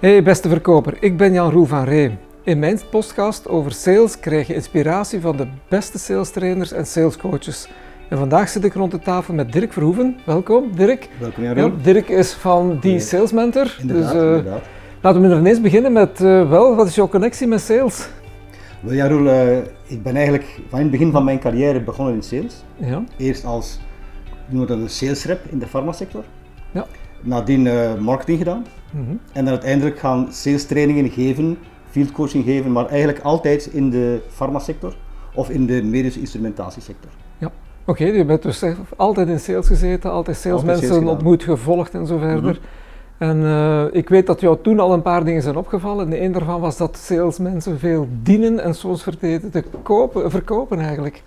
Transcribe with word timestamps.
Hey 0.00 0.22
beste 0.22 0.48
verkoper, 0.48 0.96
ik 1.00 1.16
ben 1.16 1.32
Jan 1.32 1.50
Roel 1.50 1.64
van 1.64 1.84
Ree. 1.84 2.16
In 2.42 2.58
mijn 2.58 2.78
podcast 2.90 3.48
over 3.48 3.72
sales 3.72 4.20
krijg 4.20 4.46
je 4.46 4.54
inspiratie 4.54 5.20
van 5.20 5.36
de 5.36 5.46
beste 5.68 5.98
sales 5.98 6.30
trainers 6.30 6.72
en 6.72 6.86
salescoaches. 6.86 7.68
En 8.08 8.18
vandaag 8.18 8.48
zit 8.48 8.64
ik 8.64 8.74
rond 8.74 8.90
de 8.90 8.98
tafel 8.98 9.34
met 9.34 9.52
Dirk 9.52 9.72
Verhoeven. 9.72 10.16
Welkom 10.26 10.76
Dirk. 10.76 11.08
Welkom 11.18 11.44
Jan 11.44 11.54
Roel. 11.54 11.66
Ja, 11.66 11.72
Dirk 11.82 12.08
is 12.08 12.32
van 12.32 12.78
die 12.80 13.00
Sales 13.00 13.32
Mentor. 13.32 13.76
Inderdaad, 13.80 14.12
dus, 14.12 14.22
uh, 14.22 14.28
inderdaad. 14.28 14.62
Laten 15.00 15.22
we 15.22 15.28
er 15.28 15.38
ineens 15.38 15.60
beginnen 15.60 15.92
met, 15.92 16.20
uh, 16.20 16.48
wel, 16.48 16.76
wat 16.76 16.86
is 16.86 16.94
jouw 16.94 17.08
connectie 17.08 17.46
met 17.46 17.60
sales? 17.60 18.08
Wel 18.80 18.94
Jan 18.94 19.08
Roel, 19.08 19.26
uh, 19.26 19.56
ik 19.86 20.02
ben 20.02 20.16
eigenlijk 20.16 20.60
van 20.68 20.78
het 20.78 20.90
begin 20.90 21.10
van 21.10 21.24
mijn 21.24 21.38
carrière 21.38 21.80
begonnen 21.80 22.14
in 22.14 22.22
sales. 22.22 22.64
Ja. 22.76 23.02
Eerst 23.16 23.44
als, 23.44 23.78
noemen 24.46 24.68
we 24.68 24.74
dat 24.74 24.82
een 24.82 24.90
sales 24.90 25.24
rep 25.24 25.40
in 25.50 25.58
de 25.58 25.66
farmasector. 25.66 26.24
Ja. 26.70 26.86
Nadien 27.20 27.64
uh, 27.64 27.94
marketing 27.94 28.38
gedaan. 28.38 28.66
Mm 28.90 29.04
-hmm. 29.04 29.20
En 29.32 29.44
dan 29.44 29.52
uiteindelijk 29.52 29.98
gaan 29.98 30.28
sales 30.30 30.66
trainingen 30.66 31.10
geven, 31.10 31.58
field 31.90 32.12
coaching 32.12 32.44
geven, 32.44 32.72
maar 32.72 32.86
eigenlijk 32.86 33.20
altijd 33.20 33.66
in 33.66 33.90
de 33.90 34.20
farmasector 34.28 34.96
of 35.34 35.50
in 35.50 35.66
de 35.66 35.82
medische 35.82 36.20
instrumentatiesector. 36.20 37.10
Ja, 37.38 37.46
oké, 37.46 38.02
okay, 38.02 38.16
je 38.16 38.24
bent 38.24 38.42
dus 38.42 38.64
altijd 38.96 39.28
in 39.28 39.40
sales 39.40 39.66
gezeten, 39.66 40.10
altijd 40.10 40.36
salesmensen 40.36 40.88
sales 40.88 41.08
ontmoet, 41.08 41.42
gevolgd 41.42 41.94
en 41.94 42.06
zo 42.06 42.18
verder. 42.18 42.40
Mm 42.40 42.46
-hmm. 42.48 42.86
En 43.18 43.36
uh, 43.36 43.84
ik 43.90 44.08
weet 44.08 44.26
dat 44.26 44.40
jou 44.40 44.58
toen 44.62 44.80
al 44.80 44.92
een 44.92 45.02
paar 45.02 45.24
dingen 45.24 45.42
zijn 45.42 45.56
opgevallen. 45.56 46.12
En 46.12 46.22
een 46.22 46.32
daarvan 46.32 46.60
was 46.60 46.76
dat 46.76 46.96
salesmensen 46.96 47.78
veel 47.78 48.08
dienen 48.22 48.60
en 48.60 48.74
soms 48.74 49.02
vergeten 49.02 49.50
te 49.50 49.64
kopen, 49.82 50.30
verkopen 50.30 50.78
eigenlijk. 50.80 51.22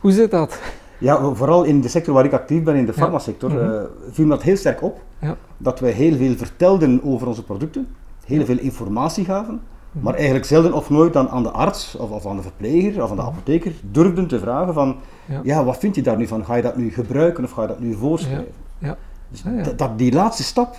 Hoe 0.00 0.12
zit 0.12 0.30
dat? 0.30 0.60
Ja, 1.00 1.34
vooral 1.34 1.64
in 1.64 1.80
de 1.80 1.88
sector 1.88 2.14
waar 2.14 2.24
ik 2.24 2.32
actief 2.32 2.62
ben, 2.62 2.76
in 2.76 2.86
de 2.86 2.92
farmasector, 2.92 3.52
ja. 3.52 3.56
mm 3.56 3.62
-hmm. 3.62 3.74
uh, 3.74 3.82
viel 4.10 4.24
me 4.24 4.30
dat 4.30 4.42
heel 4.42 4.56
sterk 4.56 4.82
op. 4.82 5.02
Ja. 5.18 5.36
Dat 5.56 5.80
wij 5.80 5.90
heel 5.90 6.16
veel 6.16 6.36
vertelden 6.36 7.00
over 7.04 7.26
onze 7.26 7.44
producten, 7.44 7.88
heel 8.24 8.44
veel 8.44 8.58
informatie 8.58 9.24
gaven, 9.24 9.54
mm 9.54 9.60
-hmm. 9.92 10.02
maar 10.02 10.14
eigenlijk 10.14 10.44
zelden 10.44 10.72
of 10.72 10.90
nooit 10.90 11.12
dan 11.12 11.28
aan 11.28 11.42
de 11.42 11.50
arts 11.50 11.96
of, 11.96 12.10
of 12.10 12.26
aan 12.26 12.36
de 12.36 12.42
verpleger 12.42 13.02
of 13.02 13.10
aan 13.10 13.16
de 13.16 13.22
apotheker 13.22 13.72
durfden 13.90 14.26
te 14.26 14.38
vragen 14.38 14.74
van, 14.74 14.96
ja. 15.26 15.40
ja. 15.42 15.64
wat 15.64 15.78
vind 15.78 15.94
je 15.94 16.02
daar 16.02 16.16
nu 16.16 16.26
van? 16.26 16.44
Ga 16.44 16.54
je 16.54 16.62
dat 16.62 16.76
nu 16.76 16.90
gebruiken 16.90 17.44
of 17.44 17.50
ga 17.50 17.62
je 17.62 17.68
dat 17.68 17.80
nu 17.80 17.94
voorschrijven? 17.94 18.52
Ja. 18.78 18.96
Dus 19.28 19.42
dat, 19.76 19.98
die 19.98 20.12
laatste 20.12 20.42
stap, 20.42 20.76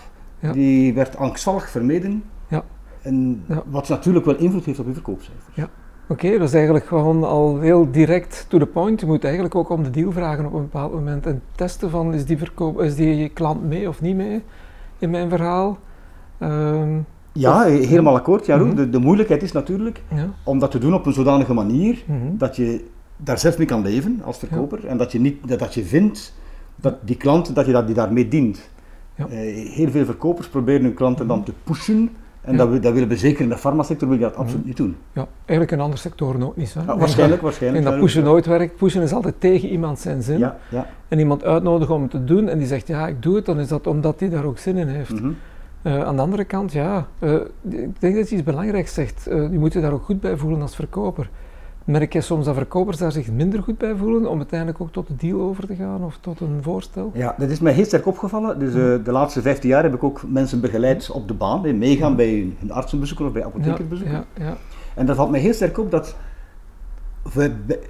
die 0.54 0.94
werd 0.94 1.18
angstvallig 1.18 1.70
vermeden. 1.70 2.24
En 3.02 3.46
wat 3.66 3.90
natuurlijk 3.90 4.26
wel 4.26 4.36
invloed 4.36 4.66
heeft 4.66 4.80
op 4.80 4.88
je 4.88 4.94
verkoopcijfers. 4.94 5.56
Oké, 6.12 6.26
okay, 6.26 6.38
dat 6.38 6.48
is 6.48 6.54
eigenlijk 6.54 6.86
gewoon 6.86 7.24
al 7.24 7.60
heel 7.60 7.92
direct 7.92 8.46
to 8.48 8.58
the 8.58 8.66
point. 8.66 9.00
Je 9.00 9.06
moet 9.06 9.24
eigenlijk 9.24 9.56
ook 9.56 9.70
om 9.70 9.84
de 9.84 9.90
deal 9.90 10.12
vragen 10.12 10.46
op 10.46 10.54
een 10.54 10.62
bepaald 10.62 10.94
moment 10.94 11.26
en 11.26 11.42
testen 11.56 11.90
van 11.90 12.14
is 12.14 12.26
die, 12.26 12.38
verkoop, 12.38 12.82
is 12.82 12.96
die 12.96 13.30
klant 13.30 13.64
mee 13.64 13.88
of 13.88 14.02
niet 14.02 14.16
mee 14.16 14.42
in 15.00 15.10
mijn 15.10 15.30
verhaal. 15.30 15.78
Um, 16.40 17.06
ja, 17.32 17.66
of, 17.66 17.86
helemaal 17.86 18.16
akkoord. 18.16 18.46
Ja, 18.46 18.58
mm 18.58 18.64
-hmm. 18.64 18.76
de, 18.76 18.90
de, 18.90 19.00
moeilijkheid 19.00 19.44
is 19.44 19.52
natuurlijk 19.52 20.02
ja. 20.16 20.30
om 20.44 20.60
dat 20.60 20.72
te 20.72 20.78
doen 20.78 20.94
op 20.94 21.06
een 21.06 21.14
zodanige 21.14 21.54
manier 21.54 22.04
mm 22.06 22.22
-hmm. 22.22 22.38
dat 22.38 22.56
je 22.56 22.86
daar 23.18 23.40
zelf 23.40 23.58
mee 23.58 23.68
kan 23.68 23.82
leven 23.82 24.22
als 24.24 24.38
verkoper 24.38 24.80
ja. 24.82 24.88
en 24.88 24.98
dat 24.98 25.12
je, 25.12 25.20
niet, 25.20 25.60
dat 25.60 25.74
je 25.74 25.84
vindt 25.84 26.34
dat 26.76 26.96
die 27.02 27.18
klant 27.18 27.56
dat 27.56 27.66
je 27.66 27.72
dat, 27.72 27.86
die 27.86 27.96
daarmee 27.96 28.28
dient. 28.28 28.70
Ja. 29.16 29.28
Uh, 29.28 29.38
heel 29.74 29.90
veel 29.90 30.06
verkopers 30.06 30.48
proberen 30.48 30.84
hun 30.84 30.94
klanten 30.94 31.26
Mhm. 31.26 31.36
dan 31.36 31.44
te 31.44 31.54
pushen 31.64 32.10
en 32.42 32.52
Ja. 32.52 32.58
dat, 32.58 32.70
we, 32.70 32.80
dat 32.80 32.94
willen 32.94 33.08
we 33.08 33.18
zeker 33.18 33.44
in 33.44 33.50
de 33.50 33.58
farmasector 33.58 34.08
wil 34.08 34.18
je 34.18 34.24
dat 34.24 34.36
absoluut 34.36 34.66
niet 34.66 34.78
doen. 34.78 34.96
Ja, 35.14 35.28
eigenlijk 35.38 35.72
in 35.72 35.80
andere 35.80 36.02
sectoren 36.02 36.44
ook 36.44 36.58
niet. 36.58 36.70
Zo. 36.70 36.80
Ja, 36.88 36.98
waarschijnlijk, 36.98 37.42
waarschijnlijk. 37.42 37.86
En 37.86 37.92
dat 37.92 38.00
pushen 38.00 38.24
nooit 38.24 38.46
werkt. 38.46 38.76
Pushen 38.76 39.02
is 39.02 39.14
altijd 39.14 39.36
tegen 39.38 39.70
iemand 39.70 40.00
zijn 40.00 40.22
zin. 40.22 40.38
Ja, 40.38 40.58
ja. 40.70 40.88
En 41.08 41.20
iemand 41.20 41.44
uitnodigen 41.44 41.96
om 41.96 42.02
het 42.02 42.12
te 42.12 42.24
doen 42.24 42.50
en 42.50 42.58
die 42.58 42.68
zegt 42.68 42.88
ja, 42.88 43.08
ik 43.08 43.22
doe 43.22 43.36
het, 43.36 43.46
dan 43.46 43.60
is 43.60 43.68
dat 43.68 43.88
omdat 43.88 44.20
hij 44.20 44.30
daar 44.30 44.44
ook 44.46 44.58
zin 44.58 44.78
in 44.78 44.88
heeft. 44.88 45.22
Mhm. 45.22 45.32
Uh, 45.84 46.04
aan 46.04 46.16
de 46.16 46.22
andere 46.22 46.44
kant, 46.44 46.72
ja, 46.72 47.08
uh, 47.20 47.34
ik 47.70 48.00
denk 48.00 48.16
dat 48.16 48.30
je 48.30 48.36
iets 48.36 48.44
belangrijks 48.44 48.94
zegt. 48.94 49.28
Uh, 49.30 49.52
je 49.52 49.60
moet 49.60 49.74
je 49.74 49.82
daar 49.82 49.92
ook 49.92 50.04
goed 50.04 50.20
bij 50.20 50.38
voelen 50.38 50.62
als 50.62 50.76
verkoper. 50.76 51.30
Merk 51.86 52.14
je 52.14 52.22
soms 52.22 52.46
dat 52.46 52.56
verkopers 52.56 52.98
daar 52.98 53.12
zich 53.12 53.32
minder 53.32 53.64
goed 53.64 53.78
bij 53.78 53.96
voelen 53.96 54.30
om 54.30 54.38
uiteindelijk 54.38 54.82
ook 54.82 54.92
tot 54.92 55.08
de 55.08 55.16
deal 55.16 55.42
over 55.42 55.68
te 55.68 55.76
gaan 55.76 56.04
of 56.04 56.18
tot 56.22 56.40
een 56.40 56.60
voorstel? 56.62 57.12
Ja, 57.14 57.36
dat 57.38 57.50
is 57.50 57.60
mij 57.60 57.74
heel 57.74 57.86
sterk 57.86 58.06
opgevallen. 58.08 58.60
Dus 58.60 58.74
uh, 58.76 59.06
de 59.06 59.12
laatste 59.12 59.42
15 59.42 59.70
jaar 59.70 59.84
heb 59.84 59.94
ik 59.94 60.04
ook 60.04 60.22
mensen 60.28 60.62
begeleid 60.62 61.12
op 61.12 61.28
de 61.28 61.34
baan, 61.34 61.66
hè, 61.66 61.74
meegaan 61.74 62.16
bij 62.16 62.54
hun 62.60 62.72
artsenbezoeken 62.72 63.26
of 63.26 63.32
bij 63.32 63.46
apothekersbezoeken. 63.46 64.16
Ja, 64.16 64.26
ja, 64.38 64.46
ja. 64.46 64.58
En 64.96 65.06
dat 65.06 65.16
valt 65.16 65.32
mij 65.32 65.40
heel 65.40 65.54
sterk 65.54 65.78
op 65.78 65.92
dat, 65.92 66.16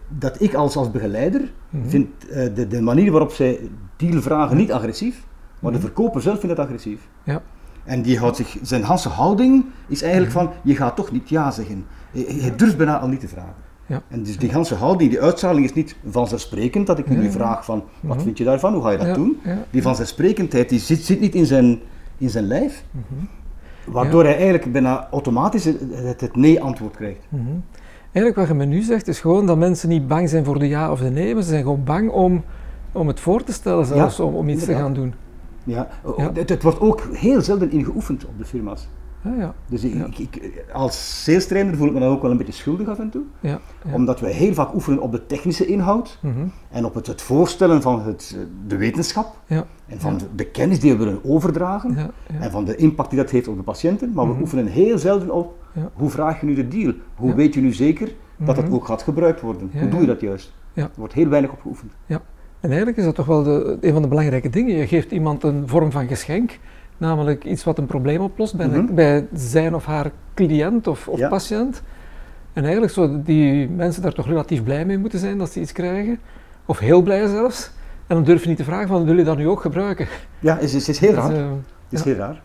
dat 0.08 0.42
ik 0.42 0.54
als, 0.54 0.76
als 0.76 0.92
begeleider 0.92 1.52
Mhm. 1.70 1.88
vind 1.90 2.08
uh, 2.30 2.56
de, 2.56 2.68
de 2.68 2.82
manier 2.82 3.12
waarop 3.12 3.32
zij 3.32 3.60
deal 3.96 4.22
vragen 4.22 4.58
niet 4.58 4.72
agressief, 4.72 5.24
maar 5.60 5.72
de 5.72 5.78
Mhm. 5.78 5.86
verkoper 5.88 6.22
zelf 6.22 6.40
vindt 6.40 6.58
het 6.58 6.66
agressief. 6.66 7.08
Ja. 7.24 7.42
En 7.84 8.02
die 8.02 8.20
houdt 8.20 8.36
zich, 8.38 8.58
zijn 8.62 8.84
hele 8.84 9.10
houding 9.10 9.66
is 9.88 10.02
eigenlijk 10.02 10.34
Mhm. 10.34 10.44
van, 10.44 10.54
je 10.64 10.76
gaat 10.76 10.96
toch 10.96 11.12
niet 11.12 11.30
ja 11.30 11.52
zeggen. 11.52 11.86
Je 12.14 12.54
durft 12.56 12.78
bijna 12.78 13.00
al 13.00 13.08
niet 13.08 13.20
te 13.20 13.28
vragen. 13.28 13.54
Ja. 13.92 14.02
En 14.08 14.24
dus 14.24 14.38
die 14.38 14.50
hele 14.52 14.76
houding, 14.76 15.10
die 15.10 15.22
uitstraling 15.22 15.66
is 15.66 15.74
niet 15.74 15.96
vanzelfsprekend 16.10 16.88
dat 16.88 17.00
ik 17.00 17.08
Ja, 17.10 17.14
nu 17.14 17.32
vraag 17.32 17.66
van, 17.66 17.84
wat 18.00 18.16
Mhm. 18.16 18.26
vind 18.26 18.38
je 18.38 18.44
daarvan, 18.44 18.74
hoe 18.74 18.84
ga 18.84 18.90
je 18.92 18.98
dat 18.98 19.16
doen? 19.16 19.40
Die 19.70 19.82
vanzelfsprekendheid 19.82 20.70
die 20.70 20.80
zit, 20.80 21.00
zit 21.04 21.20
niet 21.20 21.36
in 21.36 21.46
zijn, 21.46 21.80
in 22.18 22.30
zijn 22.30 22.44
lijf, 22.48 22.84
Mhm. 22.92 23.04
waardoor 23.86 24.24
hij 24.24 24.34
eigenlijk 24.36 24.72
bijna 24.72 25.08
automatisch 25.12 25.66
het, 25.66 25.78
het, 25.92 26.22
het 26.22 26.36
nee-antwoord 26.36 26.96
krijgt. 26.96 27.26
Mhm. 27.30 27.42
Eigenlijk 28.12 28.36
wat 28.36 28.48
je 28.48 28.54
me 28.54 28.66
nu 28.66 28.82
zegt 28.82 29.08
is 29.08 29.20
gewoon 29.20 29.46
dat 29.46 29.58
mensen 29.58 29.90
niet 29.90 30.08
bang 30.08 30.30
zijn 30.30 30.46
voor 30.46 30.60
de 30.60 30.68
ja 30.68 30.92
of 30.92 31.00
de 31.00 31.10
nee, 31.10 31.34
maar 31.34 31.44
ze 31.44 31.50
zijn 31.50 31.62
gewoon 31.64 31.84
bang 31.84 32.10
om, 32.10 32.44
om 32.92 33.08
het 33.08 33.20
voor 33.20 33.44
te 33.44 33.54
stellen 33.54 33.86
zelfs, 33.86 34.20
om, 34.20 34.34
om 34.36 34.50
iets 34.50 34.66
te 34.66 34.74
gaan 34.74 34.94
doen. 34.94 35.14
Ja. 35.64 35.88
Ja. 36.18 36.32
Het, 36.34 36.50
het 36.50 36.64
wordt 36.64 36.80
ook 36.80 37.02
heel 37.14 37.42
zelden 37.42 37.72
ingeoefend 37.72 38.26
op 38.26 38.38
de 38.38 38.46
firma's. 38.46 38.88
Ja, 39.24 39.34
ja, 39.38 39.54
Dus 39.68 39.84
ik, 39.84 39.94
Ja. 39.94 40.06
ik, 40.06 40.18
ik- 40.18 40.66
als 40.74 41.24
sales 41.24 41.48
trainer 41.48 41.76
voel 41.78 41.88
ik 41.88 41.94
me 41.94 42.00
dan 42.00 42.10
ook 42.10 42.22
wel 42.22 42.32
een 42.32 42.38
beetje 42.38 42.54
schuldig 42.54 42.88
af 42.88 43.00
en 43.00 43.10
toe. 43.10 43.22
Omdat 43.92 44.20
we 44.20 44.28
heel 44.28 44.54
vaak 44.54 44.74
oefenen 44.74 45.00
op 45.02 45.12
de 45.12 45.26
technische 45.26 45.66
inhoud 45.66 46.18
Mhm. 46.22 46.34
en 46.72 46.86
op 46.86 46.94
het, 46.94 47.08
het 47.08 47.22
voorstellen 47.22 47.82
van 47.82 48.02
het, 48.02 48.36
eh, 48.38 48.44
de 48.68 48.78
wetenschap 48.78 49.36
ja, 49.46 49.66
en 49.88 50.00
van 50.00 50.18
de, 50.18 50.26
de 50.36 50.46
kennis 50.46 50.80
die 50.80 50.92
we 50.92 50.98
willen 50.98 51.20
overdragen 51.24 51.94
ja, 51.96 52.10
ja. 52.34 52.40
en 52.40 52.52
van 52.52 52.66
de 52.66 52.76
impact 52.76 53.10
die 53.10 53.20
dat 53.20 53.30
heeft 53.30 53.48
op 53.48 53.58
de 53.58 53.64
patiënten. 53.64 54.12
Maar 54.14 54.26
we 54.26 54.32
Mhm. 54.32 54.42
oefenen 54.42 54.66
heel 54.68 54.98
zelden 54.98 55.32
op 55.32 55.54
hoe 55.94 56.10
vraag 56.10 56.40
je 56.40 56.46
nu 56.46 56.54
de 56.54 56.68
deal? 56.68 56.94
Hoe 57.16 57.34
weet 57.36 57.54
je 57.54 57.62
nu 57.62 57.74
zeker 57.74 58.12
dat 58.38 58.56
het 58.56 58.66
Mhm. 58.66 58.76
ook 58.76 58.86
gaat 58.86 59.02
gebruikt 59.02 59.42
worden? 59.42 59.70
Hoe 59.80 59.90
doe 59.90 60.00
je 60.02 60.06
dat 60.08 60.22
juist? 60.22 60.54
Er 60.74 60.90
wordt 60.96 61.14
heel 61.14 61.28
weinig 61.28 61.52
op 61.52 61.62
geoefend. 61.62 61.92
En 62.60 62.70
eigenlijk 62.70 62.98
is 62.98 63.04
dat 63.06 63.16
toch 63.16 63.26
wel 63.26 63.44
de, 63.44 63.78
een 63.82 63.94
van 63.94 64.02
de 64.02 64.08
belangrijke 64.08 64.50
dingen. 64.50 64.76
Je 64.78 64.88
geeft 64.88 65.12
iemand 65.12 65.44
een 65.44 65.68
vorm 65.68 65.92
van 65.92 66.08
geschenk, 66.08 66.60
namelijk 67.02 67.44
iets 67.46 67.64
wat 67.64 67.78
een 67.78 67.86
probleem 67.86 68.22
oplost 68.22 68.56
bij, 68.56 68.68
Mhm. 68.68 68.94
bij 68.94 69.28
zijn 69.34 69.76
of 69.76 69.86
haar 69.86 70.12
cliënt 70.34 70.88
of, 70.88 71.08
of 71.08 71.20
Ja. 71.20 71.28
patiënt. 71.30 71.82
En 72.54 72.64
eigenlijk 72.64 72.94
zou 72.94 73.22
die 73.24 73.70
mensen 73.70 74.02
daar 74.02 74.14
toch 74.14 74.28
relatief 74.28 74.64
blij 74.64 74.86
mee 74.86 74.98
moeten 74.98 75.20
zijn 75.20 75.38
dat 75.38 75.52
ze 75.52 75.60
iets 75.60 75.72
krijgen, 75.72 76.20
of 76.66 76.80
heel 76.80 77.02
blij 77.02 77.28
zelfs. 77.28 77.72
En 78.08 78.16
dan 78.16 78.24
durf 78.26 78.42
je 78.42 78.48
niet 78.48 78.58
te 78.58 78.64
vragen 78.64 78.88
van, 78.88 78.96
willen 78.98 79.10
jullie 79.10 79.26
dat 79.26 79.38
nu 79.38 79.48
ook 79.48 79.62
gebruiken? 79.62 80.08
Ja, 80.40 80.54
het 80.54 80.64
is, 80.64 80.74
het 80.74 80.88
is 80.88 81.00
heel 81.00 81.14
raar. 81.14 81.30
Dus, 81.30 81.38
eh, 81.38 81.46
het 81.90 82.00
is 82.00 82.04
ja. 82.04 82.06
heel 82.06 82.16
raar. 82.16 82.42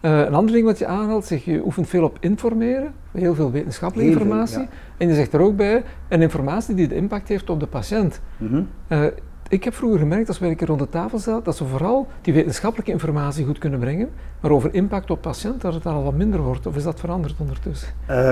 Eh, 0.00 0.18
een 0.18 0.34
ander 0.34 0.52
ding 0.54 0.64
wat 0.64 0.78
je 0.78 0.86
aanhaalt, 0.86 1.24
zeg, 1.24 1.44
je 1.44 1.62
oefent 1.64 1.88
veel 1.88 2.04
op 2.04 2.16
informeren, 2.20 2.92
heel 3.12 3.34
veel 3.34 3.50
wetenschappelijke 3.50 4.10
Heel 4.10 4.20
veel, 4.20 4.28
informatie. 4.30 4.60
ja. 4.60 4.68
En 4.96 5.08
je 5.08 5.14
zegt 5.14 5.32
er 5.32 5.40
ook 5.40 5.56
bij, 5.56 5.82
een 6.08 6.22
informatie 6.22 6.74
die 6.74 6.88
de 6.88 6.94
impact 6.94 7.28
heeft 7.28 7.50
op 7.50 7.60
de 7.60 7.66
patiënt. 7.66 8.20
Mhm. 8.36 8.62
Eh, 8.88 9.00
ik 9.48 9.64
heb 9.64 9.74
vroeger 9.74 9.98
gemerkt, 9.98 10.28
als 10.28 10.38
wij 10.38 10.48
een 10.50 10.56
keer 10.56 10.66
rond 10.66 10.78
de 10.80 10.88
tafel 10.88 11.18
zaten, 11.18 11.44
dat 11.44 11.56
ze 11.56 11.64
vooral 11.64 12.06
die 12.20 12.34
wetenschappelijke 12.34 12.92
informatie 12.92 13.44
goed 13.44 13.58
kunnen 13.58 13.78
brengen, 13.80 14.08
maar 14.40 14.50
over 14.50 14.74
impact 14.74 15.10
op 15.10 15.20
patiënt, 15.22 15.60
dat 15.60 15.74
het 15.74 15.82
daar 15.82 15.94
al 15.94 16.02
wat 16.04 16.14
minder 16.14 16.40
wordt. 16.40 16.66
Of 16.66 16.76
is 16.76 16.82
dat 16.82 17.00
veranderd 17.00 17.34
ondertussen? 17.38 17.88
Eh, 18.06 18.30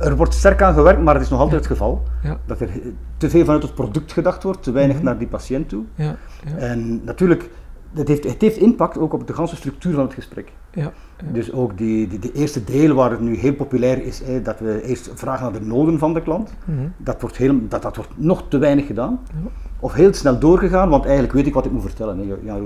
er 0.00 0.16
wordt 0.16 0.34
sterk 0.34 0.62
aan 0.62 0.74
gewerkt, 0.74 1.02
maar 1.02 1.14
het 1.14 1.22
is 1.22 1.28
nog 1.30 1.40
altijd 1.40 1.62
Ja. 1.62 1.68
het 1.68 1.78
geval. 1.78 2.02
Ja. 2.22 2.38
Dat 2.46 2.60
er 2.60 2.68
te 3.16 3.30
veel 3.30 3.44
vanuit 3.44 3.62
het 3.62 3.74
product 3.74 4.12
gedacht 4.12 4.42
wordt, 4.42 4.62
te 4.62 4.70
weinig 4.72 4.96
Mhm. 4.96 5.04
naar 5.04 5.18
die 5.18 5.28
patiënt 5.28 5.68
toe. 5.68 5.84
Ja, 5.94 6.16
ja, 6.46 6.56
En 6.56 7.04
natuurlijk, 7.04 7.50
het 7.94 8.08
heeft, 8.08 8.24
het 8.24 8.40
heeft 8.40 8.56
impact 8.56 8.98
ook 8.98 9.12
op 9.12 9.26
de 9.26 9.32
ganse 9.32 9.56
structuur 9.56 9.94
van 9.94 10.04
het 10.04 10.14
gesprek. 10.14 10.52
ja, 10.72 10.82
ja. 10.82 10.92
Dus 11.32 11.52
ook 11.52 11.78
die, 11.78 12.08
die, 12.08 12.18
die 12.18 12.32
eerste 12.32 12.64
deel 12.64 12.94
waar 12.94 13.10
het 13.10 13.20
nu 13.20 13.36
heel 13.36 13.54
populair 13.54 14.02
is, 14.02 14.22
hè, 14.24 14.42
dat 14.42 14.58
we 14.60 14.82
eerst 14.82 15.10
vragen 15.14 15.50
naar 15.52 15.60
de 15.60 15.66
noden 15.66 15.98
van 15.98 16.14
de 16.14 16.22
klant, 16.22 16.54
Mhm. 16.64 16.78
dat 16.96 17.20
wordt, 17.20 17.36
heel, 17.36 17.68
dat, 17.68 17.82
dat 17.82 17.96
wordt 17.96 18.10
nog 18.16 18.44
te 18.48 18.58
weinig 18.58 18.86
gedaan. 18.86 19.20
Ja. 19.26 19.50
Of 19.80 19.92
heel 19.92 20.14
snel 20.14 20.38
doorgegaan, 20.38 20.88
want 20.88 21.04
eigenlijk 21.04 21.32
weet 21.34 21.46
ik 21.46 21.54
wat 21.54 21.64
ik 21.64 21.72
moet 21.72 21.82
vertellen. 21.82 22.18
Hè. 22.18 22.58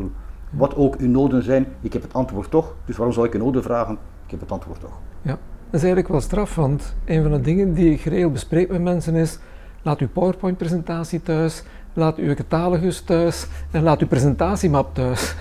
Wat 0.50 0.76
ook 0.76 0.96
uw 0.96 1.08
noden 1.08 1.42
zijn, 1.42 1.66
ik 1.80 1.92
heb 1.92 2.02
het 2.02 2.12
antwoord 2.12 2.50
toch, 2.50 2.74
dus 2.84 2.96
waarom 2.96 3.14
zou 3.14 3.26
ik 3.26 3.34
een 3.34 3.40
noden 3.40 3.62
vragen? 3.62 3.98
Ik 4.24 4.30
heb 4.30 4.40
het 4.40 4.52
antwoord 4.52 4.80
toch. 4.80 4.98
Ja, 5.22 5.30
dat 5.30 5.38
is 5.70 5.80
eigenlijk 5.80 6.08
wel 6.08 6.20
straf, 6.20 6.54
want 6.54 6.94
een 7.04 7.22
van 7.22 7.30
de 7.32 7.40
dingen 7.40 7.74
die 7.74 7.92
ik 7.92 8.00
geregeld 8.00 8.32
bespreek 8.32 8.68
met 8.70 8.82
mensen 8.82 9.14
is, 9.14 9.38
laat 9.82 9.98
uw 10.00 10.08
PowerPoint-presentatie 10.08 11.22
thuis, 11.22 11.62
laat 11.92 12.16
uw 12.16 12.34
catalogus 12.34 13.00
thuis 13.00 13.46
en 13.70 13.82
laat 13.82 14.00
uw 14.00 14.06
presentatiemap 14.06 14.94
thuis. 14.94 15.34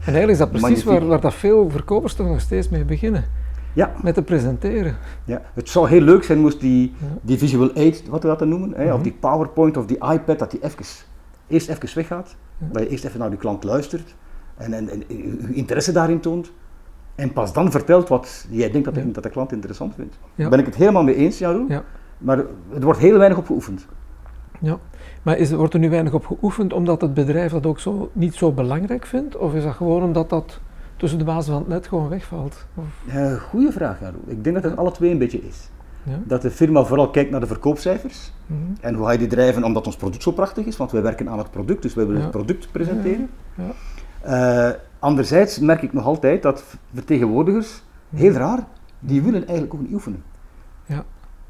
En 0.00 0.06
eigenlijk 0.16 0.30
is 0.32 0.38
dat 0.38 0.50
precies 0.50 0.84
waar, 0.84 1.06
waar 1.06 1.20
dat 1.20 1.34
veel 1.34 1.70
verkopers 1.70 2.14
toch 2.14 2.26
nog 2.26 2.40
steeds 2.40 2.68
mee 2.68 2.84
beginnen, 2.84 3.24
Ja, 3.72 3.92
met 4.02 4.14
te 4.14 4.22
presenteren. 4.22 4.96
ja, 5.24 5.42
het 5.54 5.68
zou 5.68 5.88
heel 5.88 6.00
leuk 6.00 6.22
zijn 6.24 6.38
moest 6.38 6.60
die, 6.60 6.94
Ja. 7.00 7.06
die 7.22 7.38
visual 7.38 7.70
aid, 7.74 8.08
wat 8.08 8.22
we 8.22 8.28
dat 8.28 8.38
dan 8.38 8.48
noemen, 8.48 8.72
hè, 8.74 8.84
Mhm. 8.84 8.94
of 8.94 9.02
die 9.02 9.16
PowerPoint 9.20 9.76
of 9.76 9.86
die 9.86 9.96
iPad, 9.96 10.38
dat 10.38 10.50
die 10.50 10.62
even, 10.62 10.84
eerst 11.46 11.68
even 11.68 11.88
weggaat, 11.94 12.36
Ja. 12.58 12.66
dat 12.72 12.82
je 12.82 12.88
eerst 12.88 13.04
even 13.04 13.18
naar 13.20 13.30
die 13.30 13.38
klant 13.38 13.64
luistert 13.64 14.14
en, 14.56 14.72
en, 14.72 14.90
en 14.90 15.02
uw 15.08 15.52
interesse 15.52 15.92
daarin 15.92 16.20
toont. 16.20 16.52
En 17.14 17.32
pas 17.32 17.52
dan 17.52 17.70
vertelt 17.70 18.08
wat 18.08 18.46
jij 18.50 18.70
denkt 18.70 18.84
dat, 18.86 18.94
de, 18.94 19.10
dat 19.10 19.22
de 19.22 19.30
klant 19.30 19.52
interessant 19.52 19.94
vindt. 19.94 20.18
Daar 20.34 20.48
ben 20.48 20.58
ik 20.58 20.66
het 20.66 20.74
helemaal 20.74 21.02
mee 21.02 21.14
eens, 21.14 21.38
Jaroen. 21.38 21.66
Ja. 21.68 21.82
Maar 22.18 22.38
er 22.38 22.80
wordt 22.80 22.98
heel 23.00 23.16
weinig 23.18 23.38
op 23.38 23.46
geoefend. 23.46 23.86
Ja, 24.60 24.78
maar 25.22 25.38
is, 25.38 25.50
wordt 25.50 25.74
er 25.74 25.80
nu 25.80 25.90
weinig 25.90 26.12
op 26.12 26.26
geoefend 26.26 26.72
omdat 26.72 27.00
het 27.00 27.14
bedrijf 27.14 27.52
dat 27.52 27.66
ook 27.66 27.80
zo, 27.80 28.10
niet 28.12 28.34
zo 28.34 28.52
belangrijk 28.52 29.06
vindt? 29.06 29.36
Of 29.36 29.54
is 29.54 29.62
dat 29.62 29.74
gewoon 29.74 30.02
omdat 30.02 30.30
dat 30.30 30.60
tussen 30.96 31.18
de 31.18 31.24
bazen 31.24 31.52
van 31.52 31.62
het 31.62 31.70
net 31.70 31.86
gewoon 31.86 32.08
wegvalt? 32.08 32.66
Uh, 33.06 33.32
goeie 33.32 33.70
vraag, 33.70 34.00
Jaroen. 34.00 34.22
Ik 34.26 34.44
denk 34.44 34.54
dat 34.54 34.64
het 34.64 34.76
alle 34.76 34.90
twee 34.90 35.10
een 35.10 35.18
beetje 35.18 35.42
is. 35.42 35.68
Ja. 36.02 36.18
Dat 36.24 36.42
de 36.42 36.50
firma 36.50 36.84
vooral 36.84 37.10
kijkt 37.10 37.30
naar 37.30 37.40
de 37.40 37.46
verkoopcijfers. 37.46 38.32
Mhm. 38.46 38.58
En 38.80 38.94
hoe 38.94 39.06
ga 39.06 39.12
je 39.12 39.18
die 39.18 39.26
drijven 39.26 39.64
omdat 39.64 39.86
ons 39.86 39.96
product 39.96 40.22
zo 40.22 40.32
prachtig 40.32 40.66
is? 40.66 40.76
Want 40.76 40.90
wij 40.90 41.02
werken 41.02 41.28
aan 41.28 41.38
het 41.38 41.50
product, 41.50 41.82
dus 41.82 41.94
wij 41.94 42.06
willen 42.06 42.22
het 42.22 42.30
product 42.30 42.72
presenteren. 42.72 43.30
Uh, 44.26 44.70
anderzijds 44.98 45.58
merk 45.58 45.82
ik 45.82 45.92
nog 45.92 46.04
altijd 46.04 46.42
dat 46.42 46.64
vertegenwoordigers, 46.94 47.82
mhm. 48.08 48.22
heel 48.22 48.32
raar, 48.32 48.66
die 48.98 49.22
willen 49.22 49.46
eigenlijk 49.46 49.74
ook 49.74 49.80
niet 49.80 49.92
oefenen. 49.92 50.22
Ja. 50.86 51.04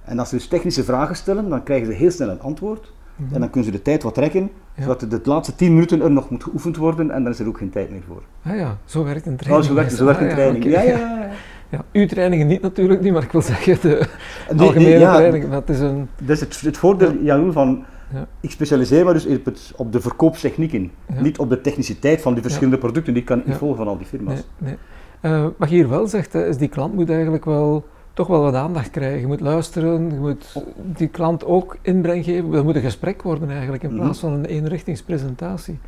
En 0.04 0.18
als 0.18 0.28
ze 0.28 0.34
dus 0.34 0.48
technische 0.48 0.84
vragen 0.84 1.16
stellen, 1.16 1.48
dan 1.48 1.62
krijgen 1.62 1.86
ze 1.86 1.92
heel 1.92 2.10
snel 2.10 2.28
een 2.28 2.40
antwoord. 2.40 2.92
Mhm. 3.20 3.34
En 3.34 3.40
dan 3.40 3.50
kunnen 3.50 3.70
ze 3.70 3.76
de 3.76 3.82
tijd 3.82 4.02
wat 4.02 4.14
trekken, 4.14 4.50
zodat 4.78 5.00
de, 5.00 5.20
laatste 5.24 5.54
tien 5.54 5.72
minuten 5.72 6.02
er 6.02 6.10
nog 6.10 6.30
moet 6.30 6.42
geoefend 6.42 6.76
worden 6.76 7.10
en 7.10 7.22
dan 7.22 7.32
is 7.32 7.38
er 7.38 7.48
ook 7.48 7.58
geen 7.58 7.70
tijd 7.70 7.90
meer 7.90 8.02
voor. 8.06 8.22
Ah 8.42 8.58
ja, 8.58 8.78
zo 8.84 9.04
werkt 9.04 9.26
een 9.26 9.36
training. 9.36 9.64
Oh, 9.64 9.68
zo 9.68 9.74
werkt, 9.74 9.92
zo 9.92 10.04
werkt 10.04 10.20
een 10.20 10.28
ah 10.28 10.34
training. 10.34 10.64
Ja, 10.64 10.82
ja, 10.82 10.98
ja, 10.98 11.30
ja. 11.76 11.84
uw 11.92 12.06
trainingen 12.06 12.46
niet 12.46 12.62
natuurlijk 12.62 13.00
niet, 13.00 13.12
maar 13.12 13.22
ik 13.22 13.32
wil 13.32 13.42
zeggen 13.42 13.80
de 13.80 14.08
algemene 14.56 14.88
nee, 14.88 14.98
training. 14.98 15.50
Dat 15.50 15.68
is, 15.68 15.80
een, 15.80 16.08
dat 16.18 16.36
is 16.36 16.40
het, 16.40 16.60
het 16.60 16.78
voordeel, 16.78 17.52
van 17.52 17.84
ja. 18.12 18.26
Ik 18.40 18.50
specialiseer 18.50 19.04
me 19.04 19.12
dus 19.12 19.26
op, 19.26 19.44
het, 19.44 19.72
op 19.76 19.92
de 19.92 20.00
verkoopstechnieken, 20.00 20.90
niet 21.20 21.38
op 21.38 21.48
de 21.48 21.60
techniciteit 21.60 22.20
van 22.20 22.32
die 22.32 22.42
verschillende 22.42 22.78
producten. 22.78 23.14
Die 23.14 23.24
kan 23.24 23.42
ik 23.46 23.54
volgen 23.54 23.76
van 23.76 23.88
al 23.88 23.96
die 23.96 24.06
firma's. 24.06 24.44
Nee, 24.58 24.76
nee. 25.22 25.32
Uh, 25.32 25.46
wat 25.56 25.68
je 25.68 25.74
hier 25.74 25.88
wel 25.88 26.06
zegt, 26.06 26.34
is 26.34 26.56
die 26.56 26.68
klant 26.68 26.94
moet 26.94 27.10
eigenlijk 27.10 27.44
wel 27.44 27.84
toch 28.20 28.28
wel 28.28 28.42
wat 28.42 28.54
aandacht 28.54 28.90
krijgen. 28.90 29.20
Je 29.20 29.26
moet 29.26 29.40
luisteren, 29.40 30.10
je 30.10 30.18
moet 30.18 30.62
die 30.74 31.08
klant 31.08 31.44
ook 31.44 31.76
inbreng 31.82 32.24
geven. 32.24 32.50
Dat 32.50 32.64
moet 32.64 32.74
een 32.74 32.80
gesprek 32.82 33.22
worden 33.22 33.50
eigenlijk, 33.50 33.82
in 33.82 33.94
plaats 33.94 34.18
van 34.18 34.32
een 34.32 34.44
eenrichtingspresentatie. 34.44 35.78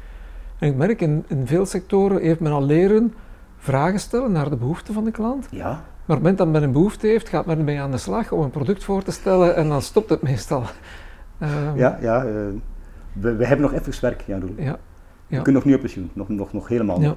En 0.58 0.69
ik 0.69 0.76
merk 0.76 1.00
in, 1.00 1.25
in 1.26 1.46
veel 1.46 1.67
sectoren 1.67 2.20
heeft 2.20 2.40
men 2.40 2.52
al 2.52 2.64
leren 2.64 3.14
vragen 3.56 4.00
stellen 4.00 4.32
naar 4.32 4.50
de 4.50 4.56
behoeften 4.56 4.94
van 4.94 5.05
de 5.05 5.11
klant. 5.11 5.49
Ja. 5.50 5.69
Maar 5.69 5.76
op 5.76 6.06
het 6.06 6.19
moment 6.19 6.38
dat 6.38 6.49
men 6.49 6.62
een 6.62 6.73
behoefte 6.73 7.06
heeft, 7.06 7.29
gaat 7.29 7.46
men 7.46 7.58
ermee 7.58 7.81
aan 7.81 7.90
de 7.90 7.96
slag 7.96 8.32
om 8.32 8.43
een 8.43 8.50
product 8.50 8.84
voor 8.84 9.02
te 9.02 9.12
stellen 9.12 9.56
en 9.56 9.69
dan 9.69 9.82
stopt 9.82 10.11
het 10.11 10.23
meestal. 10.23 10.62
Ehm, 11.38 11.76
ja, 11.76 11.99
ja 12.00 12.25
uh, 12.25 12.31
we, 13.12 13.37
we, 13.37 13.46
hebben 13.46 13.70
nog 13.70 13.81
even 13.81 14.00
werk, 14.00 14.20
Jan 14.26 14.40
Roel. 14.40 14.55
Ja, 14.56 14.64
ja. 14.64 14.79
We 15.26 15.43
kunnen 15.43 15.52
nog 15.52 15.64
niet 15.64 15.75
op 15.75 15.81
pensioen, 15.81 16.11
nog, 16.12 16.29
nog, 16.29 16.52
nog 16.52 16.69
helemaal 16.69 16.99
niet. 16.99 17.14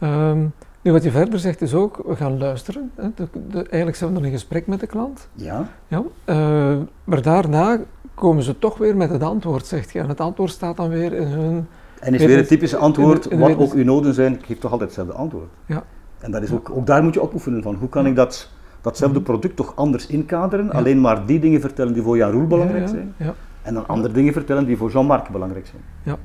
Um, 0.00 0.52
nu, 0.86 0.92
wat 0.92 1.02
je 1.02 1.10
verder 1.10 1.38
zegt 1.38 1.60
is 1.60 1.74
ook, 1.74 2.02
we 2.06 2.16
gaan 2.16 2.38
luisteren. 2.38 2.90
Hè. 2.94 3.08
De, 3.14 3.28
de, 3.48 3.58
eigenlijk 3.58 3.96
zijn 3.96 4.10
we 4.10 4.16
nog 4.16 4.24
in 4.26 4.32
gesprek 4.32 4.66
met 4.66 4.80
de 4.80 4.86
klant. 4.86 5.28
Ja. 5.32 5.68
ja 5.88 6.02
uh, 6.26 6.76
maar 7.04 7.22
daarna 7.22 7.78
komen 8.14 8.42
ze 8.42 8.58
toch 8.58 8.78
weer 8.78 8.96
met 8.96 9.10
het 9.10 9.22
antwoord, 9.22 9.66
zegt 9.66 9.92
je. 9.92 9.98
En 9.98 10.08
het 10.08 10.20
antwoord 10.20 10.50
staat 10.50 10.76
dan 10.76 10.88
weer 10.88 11.12
in 11.12 11.26
hun... 11.26 11.66
En 12.00 12.14
is 12.14 12.24
weer 12.24 12.36
het 12.36 12.48
typische 12.48 12.76
antwoord, 12.76 13.38
wat 13.38 13.56
ook 13.56 13.72
uw 13.72 13.84
noden 13.84 14.14
zijn, 14.14 14.38
geeft 14.44 14.60
toch 14.60 14.70
altijd 14.70 14.90
hetzelfde 14.90 15.14
antwoord. 15.14 15.50
Ja. 15.66 15.84
En 16.18 16.30
dat 16.30 16.42
is 16.42 16.52
ook, 16.52 16.70
ook 16.70 16.86
daar 16.86 17.02
moet 17.02 17.14
je 17.14 17.22
op 17.22 17.34
oefenen 17.34 17.62
van, 17.62 17.74
hoe 17.74 17.88
kan 17.88 18.06
ik 18.06 18.16
dat, 18.16 18.50
datzelfde 18.80 19.18
mhm. 19.18 19.28
product 19.28 19.56
toch 19.56 19.72
anders 19.76 20.06
inkaderen, 20.06 20.70
alleen 20.70 21.00
maar 21.00 21.26
die 21.26 21.38
dingen 21.38 21.60
vertellen 21.60 21.92
die 21.92 22.02
voor 22.02 22.16
Jan 22.16 22.30
Roel 22.30 22.46
belangrijk 22.46 22.88
zijn. 22.88 23.14
Ja. 23.16 23.34
En 23.62 23.74
dan 23.74 23.86
andere 23.86 24.14
dingen 24.14 24.32
vertellen 24.32 24.66
die 24.66 24.76
voor 24.76 24.90
Jean-Marc 24.90 25.28
belangrijk 25.28 25.66
zijn. 25.66 25.82
Ja, 26.02 26.16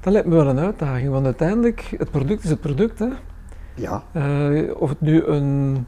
dat 0.00 0.12
lijkt 0.12 0.28
me 0.28 0.34
wel 0.34 0.46
een 0.46 0.58
uitdaging, 0.58 1.10
want 1.10 1.24
uiteindelijk, 1.24 1.94
het 1.98 2.10
product 2.10 2.44
is 2.44 2.50
het 2.50 2.60
product. 2.60 2.98
Hè? 2.98 3.08
Ja. 3.74 4.02
Uh, 4.12 4.70
of 4.76 4.88
het 4.88 5.00
nu 5.00 5.24
een, 5.24 5.86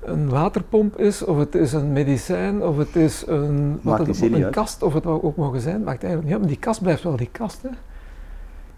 een 0.00 0.28
waterpomp 0.28 0.98
is, 0.98 1.24
of 1.24 1.38
het 1.38 1.54
is 1.54 1.72
een 1.72 1.92
medicijn, 1.92 2.62
of 2.62 2.76
het 2.76 2.96
is 2.96 3.24
een, 3.26 3.80
wat 3.82 4.06
het, 4.06 4.20
een 4.20 4.50
kast, 4.50 4.82
of 4.82 4.94
het 4.94 5.06
ook 5.06 5.36
mogen 5.36 5.60
zijn, 5.60 5.82
maakt 5.82 6.02
eigenlijk 6.02 6.24
niet 6.24 6.32
uit. 6.32 6.40
Maar 6.40 6.50
die 6.50 6.58
kast 6.58 6.82
blijft 6.82 7.02
wel 7.02 7.16
die 7.16 7.28
kast. 7.32 7.62
Hè? 7.62 7.68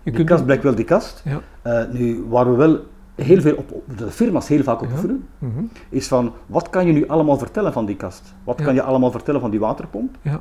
Je 0.03 0.11
die 0.11 0.25
kast 0.25 0.45
blijft 0.45 0.63
wel 0.63 0.75
die 0.75 0.85
kast. 0.85 1.23
Ja. 1.25 1.41
Uh, 1.83 1.93
nu, 1.93 2.25
waar 2.29 2.51
we 2.51 2.57
wel 2.57 2.81
heel 3.15 3.41
veel 3.41 3.57
op, 3.57 3.83
de 3.97 4.11
firma's 4.11 4.49
heel 4.49 4.63
vaak 4.63 4.83
op 4.83 4.91
oefenen, 4.93 5.29
mhm. 5.39 5.63
is 5.89 6.09
van 6.09 6.33
wat 6.47 6.71
kan 6.71 6.87
je 6.87 6.93
nu 6.93 7.09
allemaal 7.09 7.39
vertellen 7.39 7.73
van 7.73 7.87
die 7.87 7.97
kast? 7.97 8.35
Wat 8.45 8.63
kan 8.63 8.75
je 8.75 8.83
allemaal 8.83 9.11
vertellen 9.11 9.41
van 9.41 9.51
die 9.51 9.61
waterpomp? 9.61 10.17
Ja. 10.23 10.41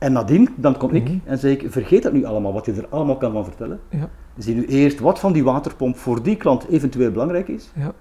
En 0.00 0.12
nadien, 0.12 0.48
dan 0.56 0.76
kom 0.76 0.90
ik 0.90 1.04
mhm. 1.04 1.18
en 1.24 1.38
zeg 1.38 1.52
ik, 1.52 1.72
vergeet 1.72 2.02
dat 2.02 2.12
nu 2.12 2.24
allemaal, 2.24 2.52
wat 2.52 2.66
je 2.66 2.72
er 2.72 2.86
allemaal 2.88 3.16
kan 3.16 3.32
van 3.32 3.44
vertellen. 3.44 3.80
Ja. 3.88 4.08
Zie 4.36 4.54
nu 4.54 4.66
eerst 4.66 5.00
wat 5.00 5.18
van 5.18 5.32
die 5.32 5.44
waterpomp 5.44 5.96
voor 5.96 6.22
die 6.22 6.36
klant 6.36 6.68
eventueel 6.68 7.10
belangrijk 7.10 7.48
is. 7.48 7.70
Ja. 7.74 7.92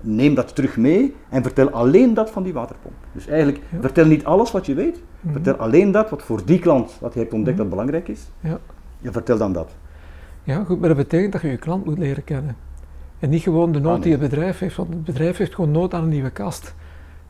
Neem 0.00 0.34
dat 0.34 0.54
terug 0.54 0.76
mee 0.76 1.14
en 1.28 1.42
vertel 1.42 1.70
alleen 1.70 2.14
dat 2.14 2.30
van 2.30 2.42
die 2.42 2.52
waterpomp. 2.52 2.94
Dus 3.12 3.26
eigenlijk, 3.26 3.60
vertel 3.80 4.06
niet 4.06 4.24
alles 4.24 4.50
wat 4.50 4.66
je 4.66 4.74
weet, 4.74 5.02
mhm. 5.20 5.32
vertel 5.32 5.54
alleen 5.54 5.90
dat 5.90 6.10
wat 6.10 6.22
voor 6.22 6.44
die 6.44 6.58
klant, 6.58 6.98
wat 7.00 7.14
je 7.14 7.20
hebt 7.20 7.32
ontdekt 7.32 7.56
mhm. 7.56 7.66
dat 7.66 7.76
belangrijk 7.76 8.08
is. 8.08 8.28
Ja. 8.40 8.58
En 9.02 9.12
vertel 9.12 9.38
dan 9.38 9.52
dat. 9.52 9.76
Ja, 10.42 10.64
goed, 10.64 10.78
maar 10.80 10.88
dat 10.88 10.98
betekent 10.98 11.32
dat 11.32 11.42
je 11.42 11.48
je 11.48 11.56
klant 11.56 11.84
moet 11.84 11.98
leren 11.98 12.24
kennen. 12.24 12.56
En 13.18 13.30
niet 13.30 13.42
gewoon 13.42 13.72
de 13.72 13.80
nood 13.80 13.96
ah, 13.96 14.02
die 14.02 14.12
het 14.12 14.20
bedrijf 14.20 14.58
heeft, 14.58 14.76
want 14.76 14.88
het 14.88 15.04
bedrijf 15.04 15.36
heeft 15.36 15.54
gewoon 15.54 15.70
nood 15.70 15.94
aan 15.94 16.02
een 16.02 16.08
nieuwe 16.08 16.30
kast. 16.30 16.74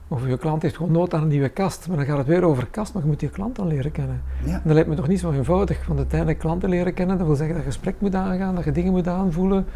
Of 0.08 0.26
je 0.26 0.38
klant 0.38 0.62
heeft 0.62 0.76
gewoon 0.76 0.93
nood 0.93 1.14
aan 1.14 1.22
een 1.22 1.28
nieuwe 1.28 1.49
kast, 1.49 1.88
maar 1.88 1.96
dan 1.96 2.06
gaat 2.06 2.19
het 2.19 2.26
weer 2.26 2.43
over 2.43 2.66
kast, 2.66 2.93
maar 2.93 3.02
je 3.02 3.08
moet 3.08 3.20
je 3.20 3.28
klant 3.28 3.56
dan 3.56 3.66
leren 3.66 3.93
kennen. 3.93 4.22
Ja. 4.44 4.52
En 4.52 4.60
dat 4.64 4.72
lijkt 4.72 4.88
me 4.88 4.94
toch 4.94 5.08
niet 5.08 5.20
zo 5.20 5.32
eenvoudig, 5.32 5.87
want 5.87 5.99
uiteindelijk 5.99 6.38
klanten 6.38 6.69
leren 6.69 6.94
kennen, 6.94 7.19
dat 7.19 7.26
wil 7.26 7.37
zeggen 7.37 7.55
dat 7.55 7.64
je 7.64 7.70
gesprek 7.70 7.94
moet 7.99 8.14
aangaan, 8.14 8.55
dat 8.55 8.64
je 8.64 8.72
dingen 8.72 8.93
moet 8.93 9.08
aanvoelen. 9.08 9.66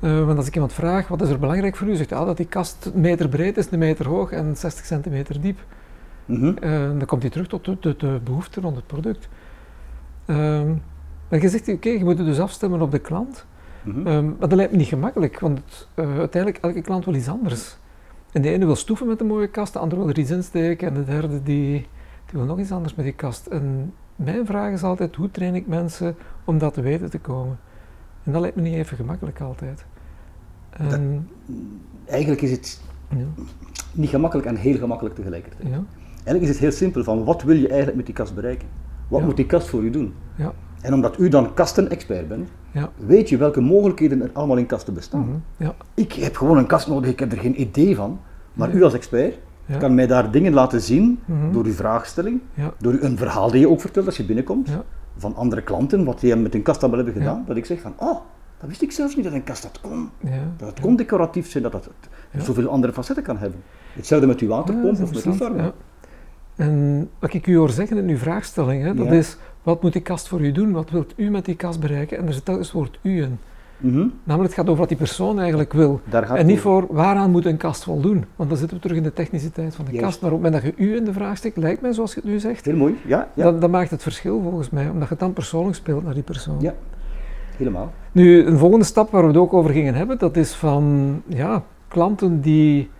Uh, 0.00 0.24
want 0.24 0.38
als 0.38 0.46
ik 0.46 0.54
iemand 0.54 0.72
vraag, 0.72 1.08
wat 1.08 1.22
is 1.22 1.28
er 1.28 1.38
belangrijk 1.38 1.76
voor 1.76 1.88
u, 1.88 1.96
zegt 1.96 2.10
hij 2.10 2.18
ah, 2.18 2.26
dat 2.26 2.36
die 2.36 2.46
kast 2.46 2.90
een 2.94 3.00
meter 3.00 3.28
breed 3.28 3.56
is, 3.56 3.70
een 3.70 3.78
meter 3.78 4.06
hoog 4.06 4.30
en 4.32 4.56
60 4.56 4.84
centimeter 4.84 5.40
diep. 5.40 5.58
Mm 6.24 6.40
-hmm. 6.40 6.56
uh, 6.60 6.98
dan 6.98 7.06
komt 7.06 7.22
hij 7.22 7.30
terug 7.30 7.46
tot 7.46 7.64
de, 7.64 7.76
de, 7.80 7.96
de 7.96 8.20
behoefte 8.24 8.60
rond 8.60 8.76
het 8.76 8.86
product. 8.86 9.28
Uh, 10.26 10.36
maar 11.28 11.40
je 11.40 11.48
zegt, 11.48 11.68
oké, 11.68 11.88
je 11.88 12.04
moet 12.04 12.18
het 12.18 12.26
dus 12.26 12.40
afstemmen 12.40 12.80
op 12.80 12.90
de 12.90 12.98
klant. 12.98 13.46
Mm 13.82 14.06
-hmm. 14.06 14.24
maar 14.38 14.48
dat 14.48 14.52
lijkt 14.52 14.72
me 14.72 14.78
niet 14.78 14.86
gemakkelijk, 14.86 15.40
want 15.40 15.88
eh, 15.94 16.18
uiteindelijk 16.18 16.64
elke 16.64 16.80
klant 16.80 17.04
wil 17.04 17.14
iets 17.14 17.28
anders. 17.28 17.76
En 18.32 18.42
de 18.42 18.50
ene 18.50 18.66
wil 18.66 18.76
stoeven 18.76 19.06
met 19.06 19.20
een 19.20 19.26
mooie 19.26 19.48
kast, 19.48 19.72
de 19.72 19.78
andere 19.78 20.00
wil 20.00 20.10
er 20.10 20.18
iets 20.18 20.30
insteken 20.30 20.88
en 20.88 20.94
de 20.94 21.04
derde 21.04 21.42
die, 21.42 21.72
die 22.26 22.32
wil 22.32 22.44
nog 22.44 22.58
iets 22.58 22.72
anders 22.72 22.94
met 22.94 23.04
die 23.04 23.14
kast. 23.14 23.46
En 23.46 23.92
mijn 24.16 24.46
vraag 24.46 24.72
is 24.72 24.82
altijd, 24.82 25.16
hoe 25.16 25.30
train 25.30 25.54
ik 25.54 25.66
mensen 25.66 26.16
om 26.44 26.58
dat 26.58 26.74
te 26.74 26.80
weten 26.80 27.10
te 27.10 27.18
komen? 27.18 27.58
En 28.24 28.32
dat 28.32 28.40
lijkt 28.40 28.56
me 28.56 28.62
niet 28.62 28.74
even 28.74 28.96
gemakkelijk 28.96 29.40
altijd. 29.40 29.84
En, 30.70 31.28
eigenlijk 32.04 32.42
is 32.42 32.50
het 32.50 32.82
ja. 33.08 33.42
niet 33.92 34.10
gemakkelijk 34.10 34.48
en 34.48 34.56
heel 34.56 34.78
gemakkelijk 34.78 35.14
tegelijkertijd. 35.14 35.68
Ja. 35.68 35.84
Eigenlijk 36.14 36.42
is 36.42 36.48
het 36.48 36.58
heel 36.58 36.72
simpel 36.72 37.04
van, 37.04 37.24
wat 37.24 37.42
wil 37.42 37.56
je 37.56 37.66
eigenlijk 37.66 37.96
met 37.96 38.06
die 38.06 38.14
kast 38.14 38.34
bereiken? 38.34 38.68
Wat 39.08 39.22
moet 39.22 39.36
die 39.36 39.46
kast 39.46 39.68
voor 39.68 39.84
je 39.84 39.90
doen? 39.90 40.14
Ja. 40.34 40.52
En 40.80 40.94
omdat 40.94 41.18
u 41.18 41.28
dan 41.28 41.54
kastenexpert 41.54 42.28
bent, 42.28 42.48
ja. 42.72 42.90
weet 42.96 43.28
je 43.28 43.36
welke 43.36 43.60
mogelijkheden 43.60 44.22
er 44.22 44.30
allemaal 44.32 44.56
in 44.56 44.66
kasten 44.66 44.94
bestaan. 44.94 45.20
Mhm, 45.20 45.36
ja. 45.56 45.74
Ik 45.94 46.12
heb 46.12 46.36
gewoon 46.36 46.58
een 46.58 46.66
kast 46.66 46.88
nodig, 46.88 47.10
ik 47.10 47.18
heb 47.18 47.32
er 47.32 47.38
geen 47.38 47.60
idee 47.60 47.96
van. 47.96 48.20
Maar 48.52 48.74
u 48.74 48.82
als 48.82 48.94
expert 48.94 49.38
kan 49.78 49.94
mij 49.94 50.06
daar 50.06 50.30
dingen 50.30 50.52
laten 50.52 50.80
zien 50.80 51.18
mhm. 51.24 51.52
door 51.52 51.64
uw 51.64 51.72
vraagstelling, 51.72 52.40
door 52.78 52.96
een 53.00 53.16
verhaal 53.16 53.50
die 53.50 53.60
je 53.60 53.68
ook 53.68 53.80
vertelt 53.80 54.06
als 54.06 54.16
je 54.16 54.24
binnenkomt, 54.24 54.70
van 55.16 55.34
andere 55.34 55.62
klanten, 55.62 56.04
wat 56.04 56.20
die 56.20 56.36
met 56.36 56.54
een 56.54 56.62
kast 56.62 56.80
allemaal 56.80 57.04
hebben 57.04 57.22
gedaan. 57.22 57.44
Dat 57.46 57.56
ik 57.56 57.64
zeg 57.64 57.80
van, 57.80 57.94
oh, 57.96 58.20
dat 58.60 58.68
wist 58.68 58.82
ik 58.82 58.92
zelfs 58.92 59.16
niet 59.16 59.24
dat 59.24 59.34
een 59.34 59.44
kast 59.44 59.62
dat 59.62 59.80
kon. 59.80 60.10
Dat 60.56 60.68
het 60.68 60.80
kon 60.80 60.96
decoratief 60.96 61.50
zijn, 61.50 61.62
dat 61.62 61.72
het 61.72 62.44
zoveel 62.44 62.68
andere 62.68 62.92
facetten 62.92 63.24
kan 63.24 63.38
hebben. 63.38 63.60
Hetzelfde 63.92 64.26
met 64.26 64.40
uw 64.40 64.48
waterpomp 64.48 65.02
of 65.02 65.14
met 65.14 65.24
uw 65.24 65.32
farm. 65.32 65.72
En 66.56 67.08
wat 67.18 67.34
ik 67.34 67.46
u 67.46 67.56
hoor 67.56 67.70
zeggen 67.70 67.96
in 67.96 68.08
uw 68.08 68.16
vraagstelling, 68.16 68.82
hè, 68.82 68.94
dat 68.94 69.12
is 69.12 69.36
wat 69.68 69.82
moet 69.82 69.92
die 69.92 70.02
kast 70.02 70.28
voor 70.28 70.40
u 70.40 70.52
doen? 70.52 70.72
Wat 70.72 70.90
wilt 70.90 71.12
u 71.16 71.30
met 71.30 71.44
die 71.44 71.56
kast 71.56 71.80
bereiken? 71.80 72.18
En 72.18 72.26
er 72.26 72.32
zit 72.32 72.44
telkens 72.44 72.66
het 72.66 72.76
woord 72.76 72.98
u 73.02 73.22
in. 73.22 73.38
Mm 73.78 74.12
Namelijk, 74.24 74.54
het 74.54 74.60
gaat 74.60 74.68
over 74.68 74.78
wat 74.78 74.88
die 74.88 74.98
persoon 74.98 75.38
eigenlijk 75.38 75.72
wil. 75.72 76.00
en 76.10 76.46
niet 76.46 76.60
voor 76.60 76.86
waaraan 76.90 77.30
moet 77.30 77.44
een 77.44 77.56
kast 77.56 77.84
voldoen. 77.84 78.24
Want 78.36 78.48
dan 78.48 78.58
zitten 78.58 78.76
we 78.76 78.82
terug 78.82 78.96
in 78.96 79.02
de 79.02 79.12
techniciteit 79.12 79.74
van 79.74 79.84
de 79.84 79.98
kast. 79.98 80.20
Maar 80.20 80.32
op 80.32 80.42
het 80.42 80.52
moment 80.52 80.62
dat 80.62 80.76
je 80.76 80.84
u 80.84 80.96
in 80.96 81.04
de 81.04 81.12
vraag 81.12 81.36
steekt, 81.36 81.56
lijkt 81.56 81.80
mij 81.80 81.92
zoals 81.92 82.14
je 82.14 82.20
het 82.20 82.28
nu 82.30 82.38
zegt. 82.38 82.64
Heel 82.64 82.76
mooi, 82.76 82.96
ja. 83.06 83.28
ja. 83.34 83.44
Dan, 83.44 83.60
dan, 83.60 83.70
maakt 83.70 83.90
het 83.90 84.02
verschil 84.02 84.40
volgens 84.42 84.70
mij, 84.70 84.84
omdat 84.84 85.02
je 85.02 85.08
het 85.08 85.18
dan 85.18 85.32
persoonlijk 85.32 85.76
speelt 85.76 86.04
naar 86.04 86.14
die 86.14 86.22
persoon. 86.22 86.60
Ja, 86.60 86.74
helemaal. 87.56 87.92
Nu, 88.12 88.46
een 88.46 88.58
volgende 88.58 88.84
stap 88.84 89.10
waar 89.10 89.22
we 89.22 89.28
het 89.28 89.36
ook 89.36 89.52
over 89.52 89.70
gingen 89.70 89.94
hebben, 89.94 90.18
dat 90.18 90.36
is 90.36 90.52
van 90.52 91.22
ja, 91.26 91.64
klanten 91.88 92.40
die 92.40 92.90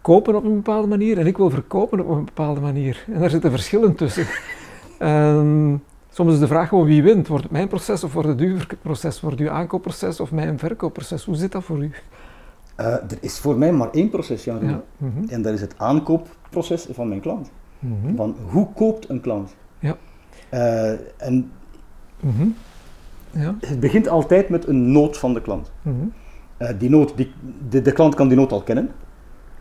kopen 0.00 0.34
op 0.34 0.44
een 0.44 0.54
bepaalde 0.54 0.88
manier 0.88 1.18
en 1.18 1.26
ik 1.26 1.36
wil 1.36 1.50
verkopen 1.50 2.00
op 2.00 2.16
een 2.16 2.24
bepaalde 2.24 2.60
manier. 2.60 3.04
En 3.12 3.20
daar 3.20 3.30
zitten 3.30 3.50
verschillen 3.50 3.94
tussen. 3.94 4.26
um, 4.98 5.82
Soms 6.14 6.32
is 6.32 6.38
de 6.38 6.46
vraag 6.46 6.68
gewoon 6.68 6.84
wie 6.84 7.02
wint. 7.02 7.26
Wordt 7.26 7.42
het 7.42 7.52
mijn 7.52 7.68
proces 7.68 8.04
of 8.04 8.12
wordt 8.12 8.28
het 8.28 8.40
uw 8.40 8.56
proces? 8.82 9.20
Wordt 9.20 9.38
het 9.38 9.48
uw 9.48 9.54
aankoopproces 9.54 10.20
of 10.20 10.32
mijn 10.32 10.58
verkoopproces? 10.58 11.24
Hoe 11.24 11.34
zit 11.34 11.52
dat 11.52 11.64
voor 11.64 11.82
u? 11.82 11.90
Uh, 12.80 12.86
er 12.86 13.18
is 13.20 13.38
voor 13.38 13.58
mij 13.58 13.72
maar 13.72 13.90
één 13.90 14.10
proces, 14.10 14.44
Jan. 14.44 14.66
Ja. 14.66 14.82
Mhm. 14.96 15.28
En 15.28 15.42
dat 15.42 15.52
is 15.52 15.60
het 15.60 15.74
aankoopproces 15.76 16.86
van 16.90 17.08
mijn 17.08 17.20
klant. 17.20 17.50
Mm 17.78 18.16
Van 18.16 18.36
hoe 18.46 18.68
koopt 18.74 19.08
een 19.08 19.20
klant? 19.20 19.54
Ja. 19.78 19.96
Uh, 20.50 20.90
en 21.16 21.50
mm 22.20 22.54
ja. 23.30 23.54
het 23.60 23.80
begint 23.80 24.08
altijd 24.08 24.48
met 24.48 24.66
een 24.66 24.92
nood 24.92 25.18
van 25.18 25.34
de 25.34 25.40
klant. 25.40 25.72
Mhm. 25.82 25.94
Uh, 26.58 26.68
die 26.78 26.90
noot, 26.90 27.16
die, 27.16 27.32
de, 27.68 27.82
de, 27.82 27.92
klant 27.92 28.14
kan 28.14 28.28
die 28.28 28.36
noot 28.36 28.52
al 28.52 28.62
kennen. 28.62 28.90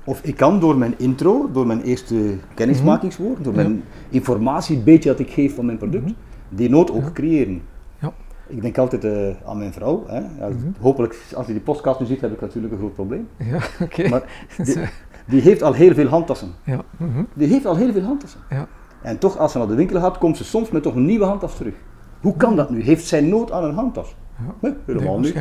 Of 0.04 0.24
ik 0.24 0.36
kan 0.36 0.60
door 0.60 0.78
mijn 0.78 0.94
intro, 0.98 1.50
door 1.52 1.68
mijn 1.68 1.82
eerste 1.82 2.38
kennismakingswoord, 2.54 3.44
door 3.44 3.54
mijn 3.54 3.84
informatie, 4.10 4.80
beetje 4.80 5.10
dat 5.10 5.20
ik 5.20 5.30
geef 5.30 5.56
van 5.56 5.66
mijn 5.66 5.78
product, 5.78 6.04
mhm. 6.04 6.14
Die 6.56 6.70
noot 6.70 6.92
ook 6.92 7.14
creëren. 7.14 7.62
Ja. 8.00 8.14
Ik 8.48 8.62
denk 8.62 8.78
altijd 8.78 9.04
uh, 9.04 9.30
aan 9.46 9.58
mijn 9.58 9.74
vrouw. 9.74 10.04
Hè. 10.08 10.20
Ja, 10.20 10.50
mhm. 10.50 10.68
Hopelijk, 10.80 11.16
als 11.36 11.46
hij 11.46 11.56
die 11.56 11.64
podcast 11.64 12.00
nu 12.00 12.06
ziet, 12.06 12.22
heb 12.22 12.34
ik 12.34 12.42
natuurlijk 12.42 12.74
een 12.74 12.80
groot 12.80 12.94
probleem. 12.94 13.28
Ja, 13.38 13.60
oké. 13.86 14.10
Maar 14.10 14.46
die, 14.66 14.78
die, 15.26 15.42
heeft 15.42 15.62
al 15.62 15.74
heel 15.74 15.94
veel 15.94 16.08
handtassen. 16.08 16.52
Ja. 16.64 16.82
Mhm. 16.98 17.24
Die 17.34 17.48
heeft 17.48 17.66
al 17.66 17.76
heel 17.76 17.92
veel 17.92 18.04
handtassen. 18.04 18.40
Ja. 18.50 18.68
En 19.02 19.18
toch, 19.18 19.38
als 19.38 19.52
ze 19.52 19.58
naar 19.58 19.68
de 19.68 19.76
winkel 19.76 20.00
gaat, 20.00 20.18
komt 20.18 20.38
ze 20.38 20.44
soms 20.44 20.70
met 20.70 20.84
toch 20.84 20.96
een 20.96 21.06
nieuwe 21.06 21.26
handtas 21.26 21.56
terug. 21.56 21.74
Hoe 22.22 22.38
kan 22.38 22.56
dat 22.56 22.70
nu? 22.70 22.82
Heeft 22.82 23.06
zij 23.06 23.22
nood 23.22 23.52
aan 23.52 23.64
een 23.64 23.76
handtas? 23.76 24.16
Ja. 24.62 24.74
helemaal 24.86 25.20
niet. 25.20 25.36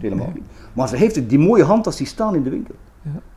Helemaal 0.00 0.30
niet. 0.34 0.44
Maar 0.72 0.88
ze 0.88 0.96
heeft 0.96 1.28
die 1.28 1.38
mooie 1.38 1.64
handtas 1.64 1.96
die 1.96 2.06
staan 2.06 2.34
in 2.34 2.42
de 2.42 2.50
winkel. 2.50 2.74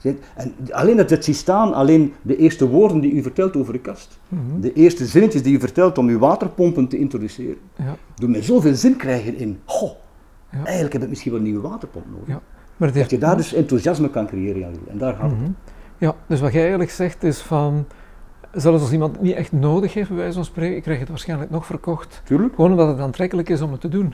Ja. 0.02 0.14
En 0.36 0.54
alleen 0.70 0.98
dat 0.98 1.10
het 1.10 1.24
ziet 1.24 1.36
staan, 1.36 1.74
alleen 1.74 2.14
de 2.22 2.38
eerste 2.38 2.68
woorden 2.70 3.00
die 3.00 3.12
u 3.12 3.22
vertelt 3.22 3.56
over 3.56 3.74
de 3.74 3.80
kast, 3.80 4.20
mhm. 4.28 4.60
de 4.60 4.74
eerste 4.74 5.06
zinnetjes 5.06 5.44
die 5.44 5.56
u 5.56 5.60
vertelt 5.60 5.98
om 5.98 6.08
uw 6.08 6.20
waterpompen 6.20 6.88
te 6.88 6.98
introduceren, 6.98 7.58
ja. 7.76 7.96
doen 8.16 8.32
mij 8.32 8.42
zoveel 8.42 8.76
zin 8.76 8.96
krijgen 8.96 9.38
in, 9.38 9.60
goh, 9.66 9.92
eigenlijk 10.64 10.94
heb 10.94 11.04
ik 11.04 11.10
misschien 11.10 11.32
wel 11.32 11.40
een 11.40 11.48
nieuwe 11.48 11.68
waterpomp 11.68 12.06
nodig. 12.12 12.28
Ja. 12.28 12.42
Maar 12.78 12.94
dat 12.94 13.10
je 13.10 13.18
daar 13.18 13.38
dus 13.38 13.54
enthousiasme 13.54 14.10
kan 14.10 14.28
creëren, 14.28 14.64
en 14.88 14.98
daar 14.98 15.14
gaat 15.14 15.30
het 15.30 15.40
mhm. 15.40 15.52
Ja, 15.98 16.16
dus 16.28 16.40
wat 16.40 16.52
jij 16.52 16.62
eigenlijk 16.62 16.92
zegt 16.92 17.24
is 17.24 17.40
van, 17.40 17.86
zelfs 18.52 18.82
als 18.82 18.92
iemand 18.92 19.12
het 19.12 19.22
niet 19.22 19.36
echt 19.36 19.52
nodig 19.52 19.94
heeft, 19.94 20.10
bij 20.10 20.18
wijze 20.18 20.34
van 20.34 20.46
spreken, 20.46 20.82
krijg 20.82 20.98
je 20.98 21.04
het 21.04 21.10
waarschijnlijk 21.10 21.52
nog 21.52 21.66
verkocht. 21.66 22.22
Tuurlijk. 22.24 22.56
Gewoon 22.56 22.72
omdat 22.72 22.88
het 22.88 23.00
aantrekkelijk 23.00 23.50
is 23.50 23.62
om 23.62 23.72
het 23.72 23.82
te 23.82 23.90
doen. 23.90 24.14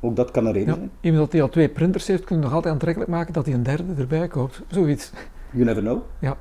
Ook 0.00 0.16
dat 0.16 0.30
kan 0.30 0.46
een 0.46 0.52
reden 0.52 0.74
zijn. 0.74 0.90
Iemand 1.00 1.30
die 1.30 1.42
al 1.42 1.48
twee 1.48 1.68
printers 1.68 2.06
heeft, 2.06 2.24
kun 2.24 2.36
je 2.36 2.42
nog 2.42 2.52
altijd 2.52 2.72
aantrekkelijk 2.72 3.10
maken 3.10 3.32
dat 3.32 3.46
hij 3.46 3.54
een 3.54 3.62
derde 3.62 3.94
erbij 3.98 4.28
koopt. 4.28 4.62
Zoiets. 4.68 5.12
You 5.50 5.64
never 5.64 5.82
know. 5.82 5.98
Ja. 6.18 6.36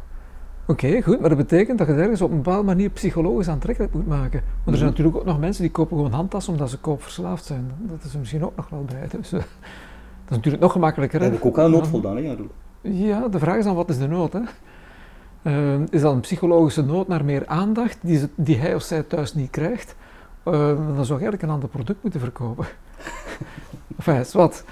Oké, 0.68 1.02
goed, 1.02 1.20
maar 1.20 1.30
dat 1.30 1.38
betekent 1.38 1.78
dat 1.78 1.88
je 1.88 1.94
het 1.94 2.02
ergens 2.02 2.22
op 2.22 2.32
een 2.32 2.42
bepaalde 2.42 2.64
manier 2.64 2.90
psychologisch 2.90 3.48
aantrekkelijk 3.48 3.94
moet 3.94 4.08
maken. 4.08 4.42
Want 4.42 4.66
er 4.66 4.78
zijn 4.78 4.78
mhm. 4.78 4.86
natuurlijk 4.90 5.18
ook 5.18 5.26
nog 5.26 5.40
mensen 5.40 5.62
die 5.62 5.72
kopen 5.72 5.98
gewoon 5.98 6.12
handtassen 6.12 6.54
omdat 6.54 6.70
ze 6.70 6.80
koopverslaafd 6.80 7.46
zijn. 7.46 7.72
Dat 7.80 8.04
is 8.04 8.14
er 8.14 8.20
misschien 8.20 8.46
ook 8.46 8.56
nog 8.56 8.70
wel 8.70 8.86
bij. 8.86 9.08
Dus, 9.12 9.34
uh, 9.34 9.40
dat 9.40 10.30
is 10.30 10.36
natuurlijk 10.36 10.64
nog 10.64 10.72
gemakkelijker. 10.72 11.22
Heb 11.22 11.34
ik 11.34 11.46
ook 11.46 11.60
aan 11.60 11.72
nood 11.72 11.88
voldaan, 11.88 12.18
hè? 12.18 12.36
Ja, 12.82 13.28
de 13.28 13.40
vraag 13.40 13.58
is 13.58 13.64
dan 13.64 13.76
wat 13.76 13.90
is 13.90 13.98
de 13.98 14.08
nood, 14.08 14.34
hè? 14.34 14.40
Uh, 15.44 15.82
is 15.90 16.02
dat 16.02 16.14
een 16.14 16.20
psychologische 16.20 16.82
nood 16.82 17.08
naar 17.08 17.26
meer 17.26 17.48
aandacht 17.48 17.98
die, 18.02 18.18
ze, 18.18 18.30
die 18.36 18.58
hij 18.58 18.76
of 18.76 18.82
zij 18.82 19.04
thuis 19.04 19.34
niet 19.34 19.50
krijgt? 19.50 19.96
Uh, 20.46 20.54
dan 20.54 21.06
zou 21.06 21.20
je 21.20 21.26
eigenlijk 21.26 21.42
een 21.42 21.50
ander 21.50 21.70
product 21.70 22.04
moeten 22.04 22.20
verkopen. 22.20 22.66
Enfin, 23.98 24.20
is 24.20 24.34
wat. 24.34 24.64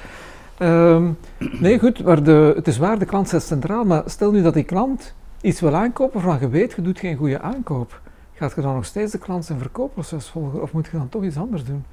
Um, 0.59 1.17
nee, 1.59 1.79
goed, 1.79 2.03
maar 2.03 2.23
de, 2.23 2.53
het 2.55 2.67
is 2.67 2.77
waar, 2.77 2.99
de 2.99 3.05
klant 3.05 3.27
staat 3.27 3.43
centraal, 3.43 3.83
maar 3.83 4.03
stel 4.05 4.31
nu 4.31 4.41
dat 4.41 4.53
die 4.53 4.63
klant 4.63 5.13
iets 5.41 5.59
wil 5.59 5.75
aankopen 5.75 6.21
waarvan 6.21 6.39
je 6.39 6.49
weet, 6.49 6.73
je 6.73 6.81
doet 6.81 6.99
geen 6.99 7.17
goede 7.17 7.39
aankoop. 7.39 8.01
Gaat 8.33 8.55
je 8.55 8.61
dan 8.61 8.75
nog 8.75 8.85
steeds 8.85 9.11
de 9.11 9.17
klant 9.17 9.45
zijn 9.45 9.59
verkoopproces 9.59 10.27
volgen 10.27 10.61
of 10.61 10.71
moet 10.71 10.85
je 10.85 10.97
dan 10.97 11.09
toch 11.09 11.23
iets 11.23 11.37
anders 11.37 11.63
doen? 11.63 11.83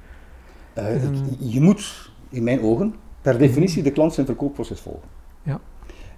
Uh, 0.77 0.85
Je 1.39 1.61
moet, 1.61 2.11
in 2.29 2.43
mijn 2.43 2.61
ogen, 2.61 2.95
per 3.21 3.37
definitie 3.37 3.83
de 3.83 3.91
klant 3.91 4.13
zijn 4.13 4.25
verkoopproces 4.25 4.79
volgen. 4.79 5.07
Ja. 5.43 5.59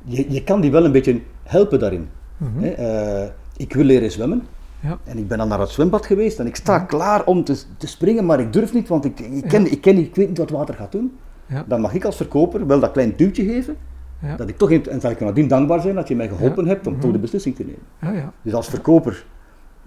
Je, 0.04 0.32
je 0.32 0.44
kan 0.44 0.62
die 0.62 0.72
wel 0.72 0.86
een 0.86 0.92
beetje 0.92 1.22
helpen 1.44 1.80
daarin. 1.80 2.10
Mm 2.38 2.64
ik 3.58 3.74
wil 3.74 3.84
leren 3.84 4.12
zwemmen. 4.12 4.44
Ja. 4.86 5.00
En 5.04 5.18
ik 5.18 5.28
ben 5.28 5.38
dan 5.38 5.48
naar 5.48 5.60
het 5.60 5.70
zwembad 5.70 6.06
geweest 6.06 6.40
en 6.40 6.48
ik 6.48 6.56
sta 6.56 6.80
klaar 6.80 7.26
om 7.26 7.44
te, 7.44 7.58
te, 7.78 7.88
springen, 7.88 8.26
maar 8.26 8.40
ik 8.40 8.54
durf 8.54 8.74
niet, 8.74 8.88
want 8.88 9.06
ik, 9.06 9.20
ik, 9.20 9.48
ken, 9.48 9.72
ik, 9.72 9.82
ken, 9.82 9.98
ik 9.98 10.16
weet 10.16 10.28
niet 10.28 10.38
wat 10.38 10.50
water 10.50 10.76
gaat 10.76 10.92
doen. 10.92 11.18
Dan 11.68 11.82
mag 11.82 11.94
ik 11.94 12.06
als 12.06 12.16
verkoper 12.16 12.68
wel 12.68 12.80
dat 12.80 12.92
klein 12.92 13.14
duwtje 13.16 13.46
geven, 13.46 13.78
dat 14.38 14.50
ik 14.50 14.58
toch 14.58 14.72
en 14.72 15.02
zal 15.02 15.12
ik 15.12 15.20
nadien 15.20 15.48
dankbaar 15.48 15.82
zijn 15.82 15.96
dat 15.96 16.08
je 16.08 16.16
mij 16.16 16.28
geholpen 16.28 16.68
hebt 16.68 16.88
om 16.88 16.94
toch 16.94 17.02
de 17.02 17.08
mhm. 17.08 17.22
beslissing 17.22 17.56
te 17.56 17.64
nemen. 17.64 18.34
Dus 18.42 18.54
als 18.54 18.68
verkoper 18.68 19.26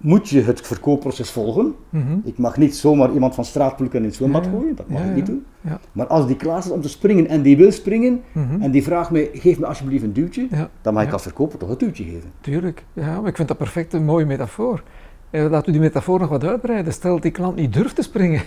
moet 0.01 0.29
je 0.29 0.43
het 0.43 0.61
verkoopproces 0.61 1.31
volgen. 1.31 1.75
Mhm. 1.89 2.19
Ik 2.25 2.39
mag 2.39 2.57
niet 2.57 2.77
zomaar 2.77 3.13
iemand 3.13 3.35
van 3.35 3.45
straat 3.45 3.77
plukken 3.77 3.99
in 3.99 4.05
het 4.05 4.15
zwembad 4.15 4.47
gooien, 4.47 4.77
dat 4.77 4.89
mag 4.89 5.05
ik 5.05 5.15
niet 5.15 5.27
doen. 5.27 5.45
Maar 5.93 6.07
als 6.07 6.27
die 6.27 6.37
klaar 6.37 6.59
is 6.59 6.71
om 6.71 6.81
te 6.81 6.89
springen 6.89 7.29
en 7.29 7.43
die 7.43 7.57
wil 7.57 7.73
springen 7.73 8.23
mhm. 8.33 8.63
en 8.63 8.71
die 8.71 8.83
vraagt 8.83 9.11
mij, 9.11 9.31
geef 9.33 9.59
me 9.59 9.67
alsjeblieft 9.67 10.05
een 10.05 10.13
duwtje, 10.13 10.49
dan 10.83 10.95
mag 10.95 11.03
ik 11.03 11.13
als 11.13 11.23
verkoper 11.23 11.59
toch 11.59 11.69
een 11.69 11.79
duwtje 11.79 12.05
geven. 12.05 12.33
Tuurlijk, 12.41 12.85
ja, 12.93 13.21
maar 13.21 13.29
ik 13.29 13.37
vind 13.37 13.49
dat 13.49 13.57
perfect 13.57 13.93
een 13.93 14.05
mooie 14.05 14.27
metafoor. 14.27 14.83
Eh, 15.31 15.43
laten 15.43 15.67
we 15.67 15.73
die 15.73 15.81
metafoor 15.81 16.19
nog 16.19 16.29
wat 16.29 16.45
uitbreiden. 16.45 16.93
Stel 16.93 17.13
dat 17.13 17.23
die 17.23 17.31
klant 17.31 17.57
niet 17.57 17.73
durft 17.73 17.95
te 17.95 18.03
springen, 18.03 18.43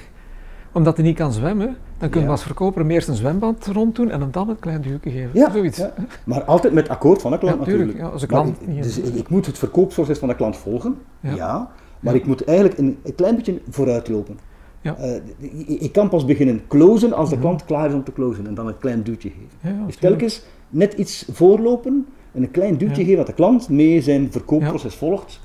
omdat 0.71 0.97
hij 0.97 1.05
niet 1.05 1.15
kan 1.15 1.31
zwemmen, 1.31 1.77
dan 1.97 2.09
kun 2.09 2.21
je 2.21 2.27
als 2.27 2.43
verkoper 2.43 2.81
hem 2.81 2.91
eerst 2.91 3.07
een 3.07 3.15
zwembad 3.15 3.67
ronddoen 3.71 4.11
en 4.11 4.21
hem 4.21 4.31
dan 4.31 4.49
een 4.49 4.59
klein 4.59 4.81
duwtje 4.81 5.11
geven. 5.11 5.29
Ja, 5.33 5.51
Zoiets. 5.51 5.81
maar 6.23 6.43
altijd 6.43 6.73
met 6.73 6.89
akkoord 6.89 7.21
van 7.21 7.31
de 7.31 7.37
klant 7.37 7.59
natuurlijk. 7.59 7.97
Ja, 7.97 8.07
als 8.07 8.25
klant 8.25 8.57
ik, 8.61 8.83
dus 8.83 8.99
ik, 8.99 9.29
moet 9.29 9.45
het 9.45 9.57
verkoopproces 9.57 10.19
van 10.19 10.27
de 10.27 10.35
klant 10.35 10.57
volgen, 10.57 10.97
ja, 11.19 11.71
maar 11.99 12.15
ik 12.15 12.25
moet 12.25 12.43
eigenlijk 12.43 12.77
een, 12.77 12.97
een 13.03 13.15
klein 13.15 13.35
beetje 13.35 13.61
vooruitlopen. 13.69 14.39
Ja. 14.81 14.95
Uh, 14.99 15.81
ik 15.81 15.91
kan 15.91 16.09
pas 16.09 16.25
beginnen 16.25 16.61
closen 16.67 17.13
als 17.13 17.29
de 17.29 17.35
mhm. 17.35 17.43
klant 17.43 17.65
klaar 17.65 17.87
is 17.87 17.93
om 17.93 18.03
te 18.03 18.13
closen 18.13 18.47
en 18.47 18.53
dan 18.53 18.67
een 18.67 18.77
klein 18.77 19.03
duwtje 19.03 19.29
geven. 19.29 19.85
Dus 19.85 19.95
telkens 19.95 20.43
net 20.69 20.93
iets 20.93 21.25
voorlopen 21.31 22.05
en 22.31 22.43
een 22.43 22.51
klein 22.51 22.77
duwtje 22.77 23.03
geven 23.03 23.17
dat 23.17 23.27
de 23.27 23.33
klant 23.33 23.69
mee 23.69 24.01
zijn 24.01 24.31
verkoopproces 24.31 24.95
volgt. 24.95 25.39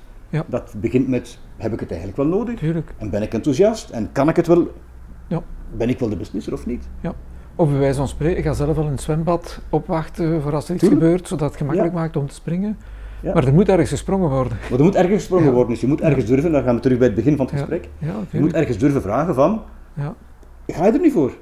Dat 0.46 0.74
begint 0.80 1.08
met, 1.08 1.38
heb 1.56 1.72
ik 1.72 1.80
het 1.80 1.90
eigenlijk 1.90 2.20
wel 2.20 2.38
nodig? 2.38 2.58
Tuurlijk. 2.58 2.94
En 2.98 3.10
ben 3.10 3.22
ik 3.22 3.34
enthousiast? 3.34 3.90
En 3.90 4.08
kan 4.12 4.28
ik 4.28 4.36
het 4.36 4.46
wel? 4.46 4.70
Ja. 5.26 5.42
Ben 5.76 5.88
ik 5.88 5.98
wel 5.98 6.08
de 6.08 6.16
beslisser 6.16 6.52
of 6.52 6.66
niet? 6.66 6.88
Ja. 7.00 7.14
Of 7.54 7.68
bij 7.68 7.78
wijze 7.78 7.98
van 7.98 8.08
spreken, 8.08 8.42
ga 8.42 8.52
zelf 8.52 8.76
wel 8.76 8.84
in 8.84 8.90
het 8.90 9.00
zwembad 9.00 9.60
opwachten 9.68 10.42
voor 10.42 10.54
als 10.54 10.68
er 10.68 10.74
iets 10.74 10.88
gebeurt, 10.88 11.28
zodat 11.28 11.48
het 11.48 11.58
gemakkelijk 11.58 11.94
maakt 11.94 12.16
om 12.16 12.26
te 12.26 12.34
springen. 12.34 12.78
Ja. 13.22 13.34
Maar 13.34 13.46
er 13.46 13.54
moet 13.54 13.68
ergens 13.68 13.90
gesprongen 13.90 14.30
worden. 14.30 14.58
Maar 14.70 14.78
er 14.78 14.84
moet 14.84 14.94
ergens 14.94 15.14
gesprongen 15.14 15.52
worden, 15.52 15.70
dus 15.70 15.80
je 15.80 15.86
moet 15.86 16.00
ergens 16.00 16.24
durven, 16.24 16.52
dan 16.52 16.62
gaan 16.62 16.74
we 16.74 16.80
terug 16.80 16.98
bij 16.98 17.06
het 17.06 17.16
begin 17.16 17.36
van 17.36 17.46
het 17.46 17.54
gesprek. 17.54 17.88
je 18.30 18.40
moet 18.40 18.52
ergens 18.52 18.78
durven 18.78 19.02
vragen 19.02 19.34
van, 19.34 19.62
ga 20.66 20.86
je 20.86 20.92
er 20.92 21.00
niet 21.00 21.12
voor? 21.12 21.32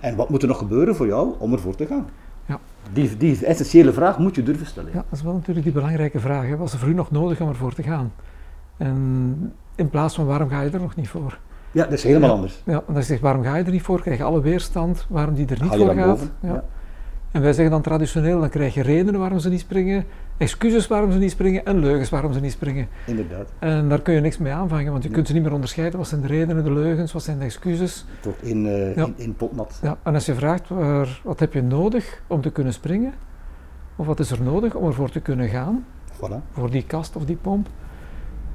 En 0.00 0.16
wat 0.16 0.28
moet 0.30 0.42
er 0.42 0.48
nog 0.48 0.58
gebeuren 0.58 0.96
voor 0.96 1.06
jou 1.06 1.34
om 1.38 1.52
ervoor 1.52 1.74
te 1.74 1.86
gaan? 1.86 2.06
Ja. 2.46 2.60
Die, 2.92 3.16
die 3.16 3.46
essentiële 3.46 3.92
vraag 3.92 4.18
moet 4.18 4.34
je 4.34 4.42
durven 4.42 4.66
stellen. 4.66 4.90
Ja, 4.92 5.04
dat 5.08 5.18
is 5.18 5.22
wel 5.22 5.32
natuurlijk 5.32 5.64
die 5.64 5.74
belangrijke 5.74 6.20
vraag. 6.20 6.46
Hè. 6.46 6.56
Was 6.56 6.72
er 6.72 6.78
voor 6.78 6.88
u 6.88 6.94
nog 6.94 7.10
nodig 7.10 7.40
om 7.40 7.48
ervoor 7.48 7.74
te 7.74 7.82
gaan? 7.82 8.12
En 8.76 9.52
in 9.74 9.88
plaats 9.88 10.14
van 10.14 10.26
waarom 10.26 10.48
ga 10.48 10.60
je 10.60 10.70
er 10.70 10.80
nog 10.80 10.96
niet 10.96 11.08
voor? 11.08 11.38
Ja, 11.76 11.82
dat 11.84 11.92
is 11.92 12.02
helemaal 12.02 12.30
anders. 12.30 12.62
Ja, 12.64 12.82
en 12.88 12.94
je 12.94 13.02
zegt 13.02 13.20
waarom 13.20 13.42
ga 13.42 13.56
je 13.56 13.64
er 13.64 13.70
niet 13.70 13.82
voor, 13.82 14.00
krijg 14.00 14.18
je 14.18 14.24
alle 14.24 14.40
weerstand 14.40 15.06
waarom 15.08 15.34
die 15.34 15.46
er 15.46 15.62
niet 15.62 15.74
voor 15.74 15.94
gaat. 15.94 16.30
Ja. 16.42 16.64
En 17.30 17.42
wij 17.42 17.52
zeggen 17.52 17.70
dan 17.70 17.82
traditioneel, 17.82 18.40
dan 18.40 18.48
krijg 18.48 18.74
je 18.74 18.82
redenen 18.82 19.20
waarom 19.20 19.38
ze 19.38 19.48
niet 19.48 19.60
springen, 19.60 20.04
excuses 20.36 20.86
waarom 20.86 21.12
ze 21.12 21.18
niet 21.18 21.30
springen 21.30 21.64
en 21.64 21.78
leugens 21.78 22.10
waarom 22.10 22.32
ze 22.32 22.40
niet 22.40 22.52
springen. 22.52 22.88
Inderdaad. 23.06 23.52
En 23.58 23.88
daar 23.88 24.00
kun 24.00 24.14
je 24.14 24.20
niks 24.20 24.38
mee 24.38 24.52
aanvangen, 24.52 24.92
want 24.92 25.02
je 25.02 25.10
kunt 25.10 25.26
ze 25.26 25.32
niet 25.32 25.42
meer 25.42 25.52
onderscheiden. 25.52 25.98
Wat 25.98 26.08
zijn 26.08 26.20
de 26.20 26.26
redenen, 26.26 26.64
de 26.64 26.72
leugens, 26.72 27.12
wat 27.12 27.22
zijn 27.22 27.38
de 27.38 27.44
excuses? 27.44 28.04
Tot 28.20 28.42
in, 28.42 28.64
uh, 28.64 28.96
in, 28.96 29.14
in, 29.16 29.34
potnat. 29.34 29.78
Ja, 29.82 29.98
en 30.02 30.14
als 30.14 30.26
je 30.26 30.34
vraagt, 30.34 30.68
waar, 30.68 31.20
wat 31.24 31.40
heb 31.40 31.52
je 31.52 31.62
nodig 31.62 32.22
om 32.26 32.40
te 32.40 32.50
kunnen 32.50 32.72
springen? 32.72 33.12
Of 33.96 34.06
wat 34.06 34.20
is 34.20 34.30
er 34.30 34.42
nodig 34.42 34.74
om 34.74 34.86
ervoor 34.86 35.10
te 35.10 35.20
kunnen 35.20 35.48
gaan? 35.48 35.84
Voilà. 36.14 36.52
Voor 36.52 36.70
die 36.70 36.84
kast 36.86 37.16
of 37.16 37.24
die 37.24 37.36
pomp. 37.36 37.68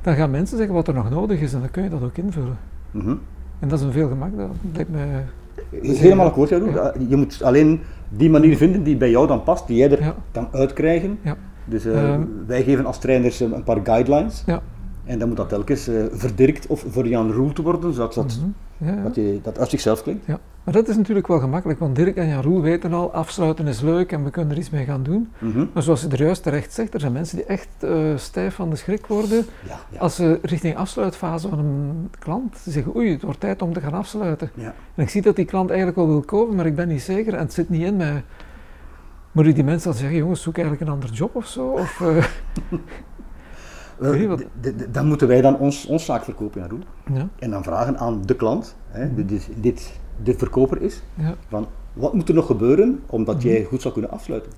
Dan 0.02 0.16
gaan 0.16 0.32
mensen 0.32 0.58
zeggen 0.58 0.76
wat 0.76 0.88
er 0.88 0.94
nog 0.94 1.10
nodig 1.10 1.40
is 1.40 1.54
en 1.54 1.60
dan 1.60 1.72
kun 1.72 1.84
je 1.84 1.90
dat 1.90 2.04
ook 2.04 2.18
invullen. 2.18 2.71
Mm 2.92 3.02
-hmm. 3.02 3.20
En 3.60 3.68
dat 3.68 3.80
is 3.80 3.86
een 3.86 3.92
veel 3.92 4.08
gemak, 4.08 4.38
dat 4.38 4.50
lijkt 4.74 4.90
me... 4.90 5.22
Is 5.70 6.00
helemaal 6.00 6.26
akkoord, 6.28 6.50
ja. 6.50 6.94
Je 7.08 7.16
moet 7.16 7.44
alleen 7.44 7.82
die 8.10 8.30
manier 8.30 8.58
vinden 8.58 8.84
die 8.84 8.98
bij 8.98 9.10
jou 9.10 9.28
dan 9.28 9.44
past, 9.44 9.68
die 9.68 9.78
jij 9.78 9.92
er 9.92 10.14
kan 10.32 10.48
uitkrijgen. 10.52 11.20
Ja. 11.22 11.36
Dus 11.66 11.86
uh, 11.86 12.16
wij 12.48 12.64
geven 12.64 12.86
als 12.86 13.00
trainers 13.00 13.40
een 13.40 13.64
paar 13.64 13.80
guidelines. 13.84 14.44
Ja. 14.46 14.62
En 15.04 15.20
dan 15.20 15.28
moet 15.28 15.38
dat 15.38 15.50
telkens 15.50 15.90
uh, 15.90 16.04
verdirkt 16.12 16.68
of 16.68 16.86
voor 16.88 17.08
Jan 17.08 17.32
Roel 17.32 17.54
te 17.54 17.62
worden, 17.62 17.94
zodat 17.94 18.14
dat, 18.14 18.40
mm 18.40 18.56
-hmm. 18.78 18.88
ja, 18.88 19.04
dat, 19.04 19.16
je, 19.16 19.40
dat 19.44 19.60
uit 19.60 19.70
zichzelf 19.70 20.04
klinkt. 20.04 20.26
Ja. 20.26 20.40
Maar 20.64 20.74
dat 20.74 20.88
is 20.88 20.98
natuurlijk 20.98 21.28
wel 21.28 21.40
gemakkelijk, 21.40 21.80
want 21.80 21.96
Dirk 21.96 22.16
en 22.16 22.28
Jan 22.28 22.42
Roel 22.42 22.62
weten 22.62 22.94
al, 22.94 23.14
afsluiten 23.14 23.68
is 23.68 23.82
leuk 23.82 24.12
en 24.12 24.24
we 24.24 24.30
kunnen 24.30 24.52
er 24.52 24.58
iets 24.58 24.70
mee 24.70 24.86
gaan 24.86 25.04
doen. 25.04 25.32
Mm 25.40 25.52
-hmm. 25.52 25.70
Maar 25.74 25.84
zoals 25.84 26.02
je 26.02 26.08
er 26.08 26.24
juist 26.24 26.44
terecht 26.44 26.74
zegt, 26.74 26.94
er 26.94 27.00
zijn 27.00 27.12
mensen 27.12 27.38
die 27.38 27.46
echt 27.46 27.68
uh, 27.84 28.18
stijf 28.18 28.56
van 28.56 28.70
de 28.70 28.76
schrik 28.76 29.06
worden 29.06 29.46
ja, 29.68 30.00
als 30.00 30.16
ze 30.16 30.40
richting 30.42 30.76
afsluitfase 30.76 31.50
van 31.50 31.60
een 31.60 32.10
klant 32.20 32.58
zeggen, 32.66 32.96
oei, 32.96 33.12
het 33.12 33.22
wordt 33.22 33.40
tijd 33.40 33.62
om 33.62 33.74
te 33.74 33.82
gaan 33.82 33.94
afsluiten. 33.94 34.52
En 34.96 35.04
ik 35.04 35.10
zie 35.10 35.22
dat 35.22 35.36
die 35.36 35.46
klant 35.46 35.70
eigenlijk 35.70 35.98
wel 35.98 36.08
wil 36.08 36.22
kopen, 36.22 36.56
maar 36.56 36.66
ik 36.66 36.76
ben 36.76 36.88
niet 36.88 37.02
zeker 37.02 37.34
en 37.34 37.40
het 37.40 37.54
zit 37.54 37.70
niet 37.70 37.84
in 37.84 37.96
mij. 37.96 38.24
Moet 39.32 39.46
ik 39.46 39.56
die 39.56 39.64
mensen 39.64 39.90
dan 39.90 40.00
zeggen, 40.00 40.18
jongens, 40.18 40.42
zoek 40.42 40.58
eigenlijk 40.58 40.88
een 40.88 40.94
ander 40.94 41.10
job 41.10 41.36
of 41.36 41.48
zo? 41.48 41.68
Of, 41.68 42.00
uh, 42.00 42.26
dan 44.92 45.08
moeten 45.08 45.28
wij 45.28 45.42
dan 45.42 45.58
ons, 45.58 45.86
ons 45.86 46.06
zaak 46.06 46.24
verkopen, 46.24 46.70
doen. 46.70 46.84
Ja. 47.14 47.28
En 47.40 47.50
dan 47.50 47.64
vragen 47.64 47.98
aan 47.98 48.22
de 48.26 48.36
klant, 48.36 48.76
hè, 48.88 49.06
mhm. 49.06 49.26
dit, 49.26 49.50
dit 49.56 50.00
de 50.24 50.34
verkoper 50.38 50.82
is, 50.82 51.02
ja. 51.14 51.36
van 51.48 51.68
wat 51.94 52.14
moet 52.14 52.30
er 52.30 52.36
nog 52.36 52.46
gebeuren 52.46 53.00
omdat 53.06 53.36
mhm. 53.36 53.48
jij 53.48 53.64
goed 53.64 53.82
zou 53.82 53.94
kunnen 53.94 54.12
afsluiten? 54.12 54.52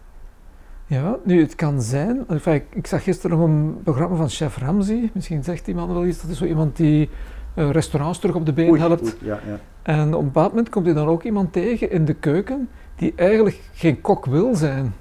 Ja, 0.86 1.18
nu 1.24 1.42
het 1.42 1.56
kan 1.56 1.82
zijn, 1.82 2.24
enfin, 2.28 2.54
ik, 2.54 2.66
ik, 2.70 2.88
zag 2.88 3.04
gisteren 3.04 3.38
nog 3.38 3.48
een 3.48 3.78
programma 3.84 4.16
van 4.16 4.30
Chef 4.30 4.58
Ramsey, 4.58 5.10
misschien 5.14 5.44
zegt 5.44 5.66
die 5.66 5.76
man 5.76 5.94
wel 5.94 6.06
iets, 6.06 6.22
dat 6.22 6.30
is 6.30 6.38
zo 6.38 6.46
iemand 6.46 6.76
die 6.76 7.10
uh, 7.56 7.70
restaurants 7.70 8.20
terug 8.20 8.36
op 8.36 8.46
de 8.46 8.54
been 8.54 8.80
helpt. 8.80 9.16
ja, 9.22 9.40
ja. 9.48 9.60
En 9.82 10.14
op 10.14 10.20
een 10.20 10.26
bepaald 10.26 10.50
moment 10.50 10.70
komt 10.70 10.86
hij 10.86 10.94
dan 10.94 11.08
ook 11.08 11.24
iemand 11.24 11.54
tegen 11.54 11.92
in 11.92 12.06
de 12.06 12.14
keuken 12.14 12.70
die 12.96 13.14
eigenlijk 13.16 13.60
geen 13.74 14.02
kok 14.02 14.26
wil 14.26 14.56
zijn. 14.56 14.94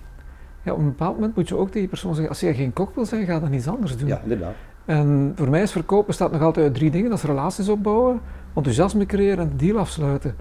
Ja, 0.63 0.73
op 0.73 0.79
een 0.79 0.85
bepaald 0.85 1.15
moment 1.15 1.37
moet 1.37 1.49
je 1.49 1.57
ook 1.57 1.67
tegen 1.67 1.81
die 1.81 1.89
persoon 1.89 2.13
zeggen, 2.13 2.29
als 2.29 2.41
jij 2.41 2.55
geen 2.55 2.73
kok 2.73 2.95
wil 2.95 3.05
zijn, 3.05 3.27
ga 3.27 3.41
dan 3.41 3.53
iets 3.53 3.69
anders 3.69 3.97
doen. 3.97 4.09
Ja, 4.09 4.21
inderdaad. 4.23 4.55
En 4.85 5.33
voor 5.37 5.49
mij 5.49 5.63
is 5.63 5.73
verkopen 5.73 6.07
bestaat 6.07 6.33
nog 6.33 6.43
altijd 6.43 6.67
uit 6.67 6.75
drie 6.75 6.91
dingen. 6.91 7.11
Dat 7.11 7.19
is 7.19 7.25
relaties 7.25 7.69
opbouwen, 7.69 8.21
enthousiasme 8.55 9.07
creëren 9.07 9.39
en 9.39 9.49
de 9.57 9.67
deal 9.67 9.79
afsluiten. 9.79 10.35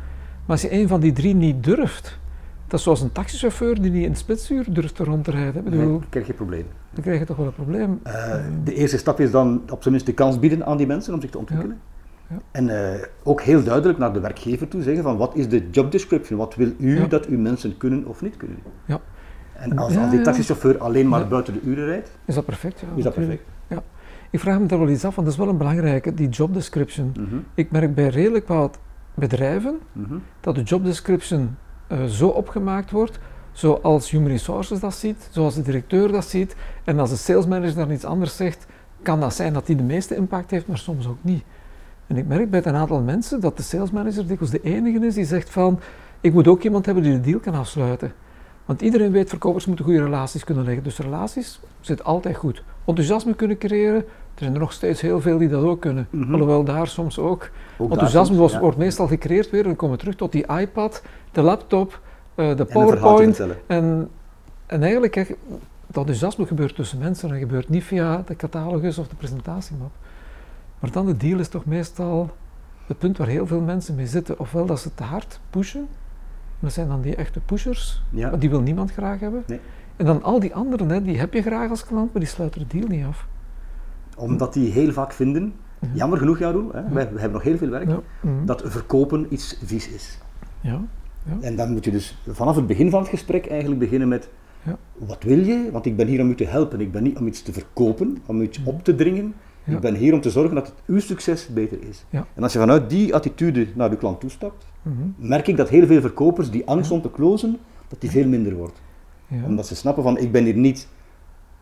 Maar 0.46 0.62
als 0.62 0.62
je 0.62 0.74
een 0.74 0.88
van 0.88 1.00
die 1.00 1.12
drie 1.12 1.36
niet 1.36 1.64
durft, 1.64 2.20
dat 2.68 2.80
is 2.80 2.86
zoals 2.86 3.02
een 3.02 3.12
taxichauffeur 3.12 3.82
die 3.82 3.92
niet 3.92 4.04
in 4.04 4.10
het 4.10 4.18
spitsuur 4.18 4.66
durft 4.70 4.96
te 4.96 5.04
rondrijden. 5.04 5.64
Bedoel, 5.64 6.00
dan 6.00 6.10
krijg 6.10 6.28
je 6.28 6.34
probleem. 6.34 6.66
Dan 6.92 7.04
krijg 7.04 7.20
je 7.20 7.26
toch 7.26 7.38
wel 7.38 7.46
een 7.46 7.54
probleem. 7.54 8.00
Uh, 8.08 8.36
de 8.64 8.74
eerste 8.74 8.98
stap 8.98 9.20
is 9.20 9.32
dan 9.32 9.62
op 9.70 9.82
zijn 9.82 9.94
minst 9.94 10.06
de 10.06 10.14
kans 10.14 10.40
bieden 10.40 10.66
aan 10.66 10.78
die 10.78 10.88
mensen 10.88 11.14
om 11.14 11.22
zich 11.22 11.30
te 11.30 11.38
ontwikkelen. 11.38 11.80
Ja. 12.28 12.36
Ja. 12.36 12.42
En 12.52 12.68
uh, 12.68 13.04
ook 13.24 13.42
heel 13.42 13.64
duidelijk 13.64 14.00
naar 14.00 14.14
de 14.14 14.20
werkgever 14.20 14.68
toe 14.68 14.82
zeggen 14.82 15.04
van 15.04 15.18
wat 15.18 15.36
is 15.36 15.50
de 15.50 15.70
job 15.70 15.92
description? 15.92 16.38
Wat 16.38 16.56
wil 16.56 16.72
u 16.78 17.00
ja. 17.00 17.06
dat 17.06 17.26
uw 17.26 17.40
mensen 17.40 17.78
kunnen 17.78 18.06
of 18.06 18.22
niet 18.22 18.38
kunnen? 18.38 18.58
Ja. 18.86 19.02
En 19.62 19.78
als, 19.78 19.98
als 19.98 20.10
die 20.10 20.22
taxichauffeur 20.22 20.78
alleen 20.78 21.08
maar 21.08 21.28
buiten 21.28 21.54
de 21.54 21.62
uren 21.62 21.86
rijdt, 21.86 22.12
is 22.26 22.36
dat 22.36 22.46
perfect. 22.46 22.80
Ja, 22.80 22.88
is 22.96 23.04
dat 23.04 23.14
perfect. 23.14 23.44
Ja. 23.68 23.84
Ik 24.30 24.40
vraag 24.40 24.60
me 24.60 24.66
daar 24.66 24.80
wel 24.80 24.90
iets 24.90 25.06
af, 25.06 25.16
want 25.16 25.28
dat 25.28 25.36
is 25.36 25.44
wel 25.44 25.50
een 25.50 25.58
belangrijke, 25.58 26.14
die 26.14 26.30
job 26.30 26.54
description. 26.54 27.14
Mm 27.18 27.26
-hmm. 27.30 27.44
Ik 27.54 27.72
merk 27.72 27.96
bij 27.96 28.08
redelijk 28.08 28.48
wat 28.48 28.80
bedrijven 29.14 29.80
mm 29.92 30.06
-hmm. 30.06 30.22
dat 30.40 30.56
de 30.56 30.64
job 30.64 30.84
description 30.84 31.58
uh, 31.92 32.04
zo 32.04 32.28
opgemaakt 32.28 32.92
wordt, 32.92 33.20
zoals 33.52 34.12
Human 34.12 34.28
Resources 34.28 34.80
dat 34.80 34.94
ziet, 34.94 35.28
zoals 35.32 35.56
de 35.56 35.62
directeur 35.62 36.12
dat 36.12 36.26
ziet, 36.26 36.56
en 36.84 37.00
als 37.00 37.10
de 37.10 37.16
sales 37.16 37.46
manager 37.46 37.76
dan 37.76 37.92
iets 37.92 38.06
anders 38.06 38.36
zegt, 38.36 38.66
kan 39.02 39.20
dat 39.20 39.34
zijn 39.34 39.54
dat 39.54 39.66
die 39.66 39.76
de 39.76 39.84
meeste 39.84 40.16
impact 40.16 40.52
heeft, 40.52 40.68
maar 40.68 40.78
soms 40.78 41.08
ook 41.08 41.18
niet. 41.22 41.44
En 42.08 42.18
ik 42.18 42.28
merk 42.28 42.50
bij 42.50 42.66
een 42.66 42.76
aantal 42.76 43.02
mensen 43.02 43.40
dat 43.40 43.58
de 43.58 43.64
sales 43.64 43.92
manager 43.92 44.28
dikwijls 44.28 44.52
de 44.52 44.62
enige 44.62 45.06
is 45.06 45.14
die 45.14 45.26
zegt 45.26 45.50
van, 45.50 45.80
ik 46.22 46.34
moet 46.34 46.48
ook 46.48 46.64
iemand 46.64 46.86
hebben 46.86 47.04
die 47.04 47.14
de 47.14 47.22
deal 47.22 47.40
kan 47.40 47.54
afsluiten. 47.54 48.12
Want 48.66 48.82
iedereen 48.82 49.12
weet, 49.12 49.30
verkopers 49.30 49.66
moeten 49.66 49.86
goede 49.86 50.04
relaties 50.04 50.44
kunnen 50.44 50.64
leggen. 50.64 50.84
Dus 50.84 50.98
relaties 50.98 51.60
zit 51.80 52.04
altijd 52.04 52.36
goed. 52.36 52.64
Enthousiasme 52.86 53.34
kunnen 53.34 53.58
creëren, 53.58 53.96
er 53.96 54.48
zijn 54.48 54.54
er 54.54 54.60
nog 54.60 54.74
steeds 54.74 55.02
heel 55.02 55.22
veel 55.22 55.38
die 55.38 55.50
dat 55.50 55.64
ook 55.64 55.82
kunnen. 55.82 56.08
Mm 56.10 56.22
-hmm. 56.22 56.34
Alhoewel 56.34 56.64
daar 56.64 56.88
soms 56.88 57.20
ook. 57.20 57.50
ook 57.78 57.92
Enthousiasme 57.92 58.36
soms, 58.36 58.52
ja. 58.52 58.60
wordt 58.60 58.78
meestal 58.78 59.08
gecreëerd 59.08 59.50
weer 59.50 59.62
en 59.62 59.68
dan 59.68 59.76
komen 59.76 59.96
we 59.96 60.02
terug 60.02 60.16
tot 60.16 60.32
die 60.32 60.46
iPad, 60.48 61.04
de 61.32 61.42
laptop, 61.42 62.00
uh, 62.36 62.56
de 62.56 62.66
PowerPoint. 62.66 63.40
En, 63.40 63.58
en, 63.68 64.10
en, 64.66 64.84
eigenlijk, 64.84 65.16
dat 65.16 65.98
enthousiasme 65.98 66.46
gebeurt 66.46 66.76
tussen 66.76 66.98
mensen 66.98 67.32
en 67.32 67.40
gebeurt 67.40 67.70
niet 67.70 67.84
via 67.84 68.24
de 68.26 68.36
catalogus 68.36 68.98
of 68.98 69.08
de 69.08 69.16
presentatiemap. 69.16 69.92
Maar 70.80 70.92
dan 70.92 71.06
de 71.06 71.18
deal 71.18 71.40
is 71.40 71.48
toch 71.48 71.66
meestal 71.66 72.30
het 72.88 72.98
punt 72.98 73.18
waar 73.18 73.28
heel 73.28 73.48
veel 73.48 73.62
mensen 73.62 73.96
mee 73.96 74.08
zitten. 74.08 74.40
Ofwel 74.40 74.66
dat 74.66 74.80
ze 74.80 74.94
te 74.94 75.04
hard 75.04 75.40
pushen, 75.50 75.88
dat 76.62 76.74
zijn 76.74 76.88
dan 76.88 77.02
die 77.02 77.16
echte 77.16 77.40
pushers, 77.40 78.04
ja. 78.10 78.30
maar 78.30 78.40
die 78.40 78.50
wil 78.50 78.62
niemand 78.62 78.92
graag 78.92 79.20
hebben. 79.20 79.44
Nee. 79.48 79.60
En 79.96 80.06
dan 80.06 80.24
al 80.24 80.40
die 80.40 80.56
anderen, 80.56 80.90
hè, 80.90 81.02
die 81.02 81.20
heb 81.20 81.34
je 81.34 81.42
graag 81.42 81.70
als 81.70 81.86
klant, 81.86 82.14
maar 82.14 82.22
die 82.22 82.32
sluiten 82.32 82.60
de 82.60 82.78
deal 82.78 82.88
niet 82.88 83.06
af. 83.06 83.28
Omdat 84.18 84.54
die 84.54 84.72
heel 84.72 84.92
vaak 84.92 85.12
vinden, 85.14 85.54
ja. 85.80 85.88
jammer 85.94 86.18
genoeg 86.18 86.40
Jaroel, 86.40 86.72
hè, 86.72 86.82
wij, 86.90 87.14
we 87.14 87.20
hebben 87.20 87.32
nog 87.32 87.44
heel 87.44 87.58
veel 87.58 87.70
werk, 87.70 87.90
ja. 87.90 88.00
mm. 88.22 88.46
dat 88.46 88.64
verkopen 88.66 89.26
iets 89.30 89.60
vies 89.64 89.90
is. 89.90 90.20
Ja. 90.62 90.82
En 91.40 91.56
dan 91.56 91.72
moet 91.72 91.86
je 91.86 91.92
dus 91.92 92.18
vanaf 92.28 92.56
het 92.56 92.68
begin 92.68 92.90
van 92.90 93.00
het 93.00 93.10
gesprek 93.10 93.48
eigenlijk 93.48 93.80
beginnen 93.80 94.08
met, 94.08 94.30
wat 94.98 95.24
wil 95.24 95.40
je? 95.40 95.70
Want 95.72 95.86
ik 95.86 95.96
ben 95.96 96.08
hier 96.08 96.22
om 96.22 96.30
u 96.30 96.36
te 96.36 96.46
helpen, 96.46 96.82
ik 96.82 96.92
ben 96.92 97.04
niet 97.04 97.18
om 97.18 97.28
iets 97.28 97.42
te 97.42 97.54
verkopen, 97.54 98.18
om 98.26 98.42
iets 98.42 98.64
op 98.64 98.84
te 98.84 98.96
dringen. 98.96 99.34
Ik 99.66 99.80
ben 99.80 99.96
hier 99.96 100.14
om 100.14 100.22
te 100.22 100.30
zorgen 100.30 100.56
dat 100.56 100.66
het 100.68 100.76
uw 100.86 101.00
succes 101.00 101.48
beter 101.48 101.78
is. 101.90 102.06
En 102.10 102.44
als 102.44 102.54
je 102.54 102.60
vanuit 102.60 102.90
die 102.90 103.16
attitude 103.16 103.68
naar 103.76 103.90
de 103.90 103.98
klant 103.98 104.20
toestapt, 104.20 104.66
mm 104.82 104.94
-hmm. 104.98 105.28
merk 105.28 105.48
ik 105.48 105.58
dat 105.58 105.70
heel 105.70 105.86
veel 105.86 106.02
verkopers 106.02 106.50
die 106.50 106.68
angst 106.68 106.92
om 106.92 107.02
te 107.02 107.12
closen, 107.12 107.58
dat 107.88 108.02
die 108.02 108.10
veel 108.10 108.28
minder 108.28 108.56
wordt. 108.56 108.82
Ja. 109.28 109.44
Omdat 109.46 109.68
ze 109.68 109.76
snappen 109.76 110.04
van, 110.04 110.18
ik 110.18 110.32
ben 110.32 110.44
hier 110.44 110.56
niet, 110.56 110.88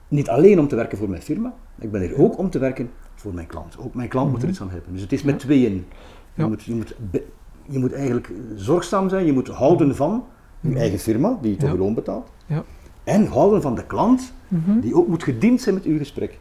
niet 0.07 0.29
alleen 0.29 0.59
om 0.59 0.67
te 0.67 0.75
werken 0.75 0.97
voor 0.97 1.09
mijn 1.09 1.21
firma, 1.21 1.53
ik 1.79 1.91
ben 1.91 2.01
hier 2.01 2.17
ook 2.17 2.37
om 2.37 2.49
te 2.49 2.59
werken 2.59 2.89
voor 3.15 3.33
mijn 3.33 3.47
klant. 3.47 3.77
Ook 3.79 3.93
mijn 3.93 4.09
klant 4.09 4.27
mm 4.27 4.31
-hmm. 4.33 4.39
moet 4.39 4.43
er 4.43 4.49
iets 4.49 4.61
aan 4.61 4.69
hebben. 4.69 4.93
Dus 4.93 5.01
het 5.01 5.11
is 5.11 5.23
met 5.23 5.39
tweeën. 5.39 5.85
Je, 6.33 6.45
moet, 6.45 6.63
je, 6.63 6.75
moet, 6.75 6.95
je 7.65 7.79
moet 7.79 7.93
eigenlijk 7.93 8.31
zorgzaam 8.55 9.09
zijn, 9.09 9.25
je 9.25 9.33
moet 9.33 9.47
houden 9.47 9.95
van 9.95 10.23
je 10.59 10.75
eigen 10.75 10.99
firma, 10.99 11.37
die 11.41 11.51
je 11.51 11.57
toch 11.57 11.77
loon 11.77 11.93
betaalt. 11.93 12.31
En 13.03 13.25
houden 13.25 13.61
van 13.61 13.75
de 13.75 13.85
klant, 13.85 14.33
mm 14.47 14.61
-hmm. 14.65 14.79
die 14.79 14.95
ook 14.95 15.07
moet 15.07 15.23
gediend 15.23 15.61
zijn 15.61 15.75
met 15.75 15.83
uw 15.83 15.97
gesprek. 15.97 16.39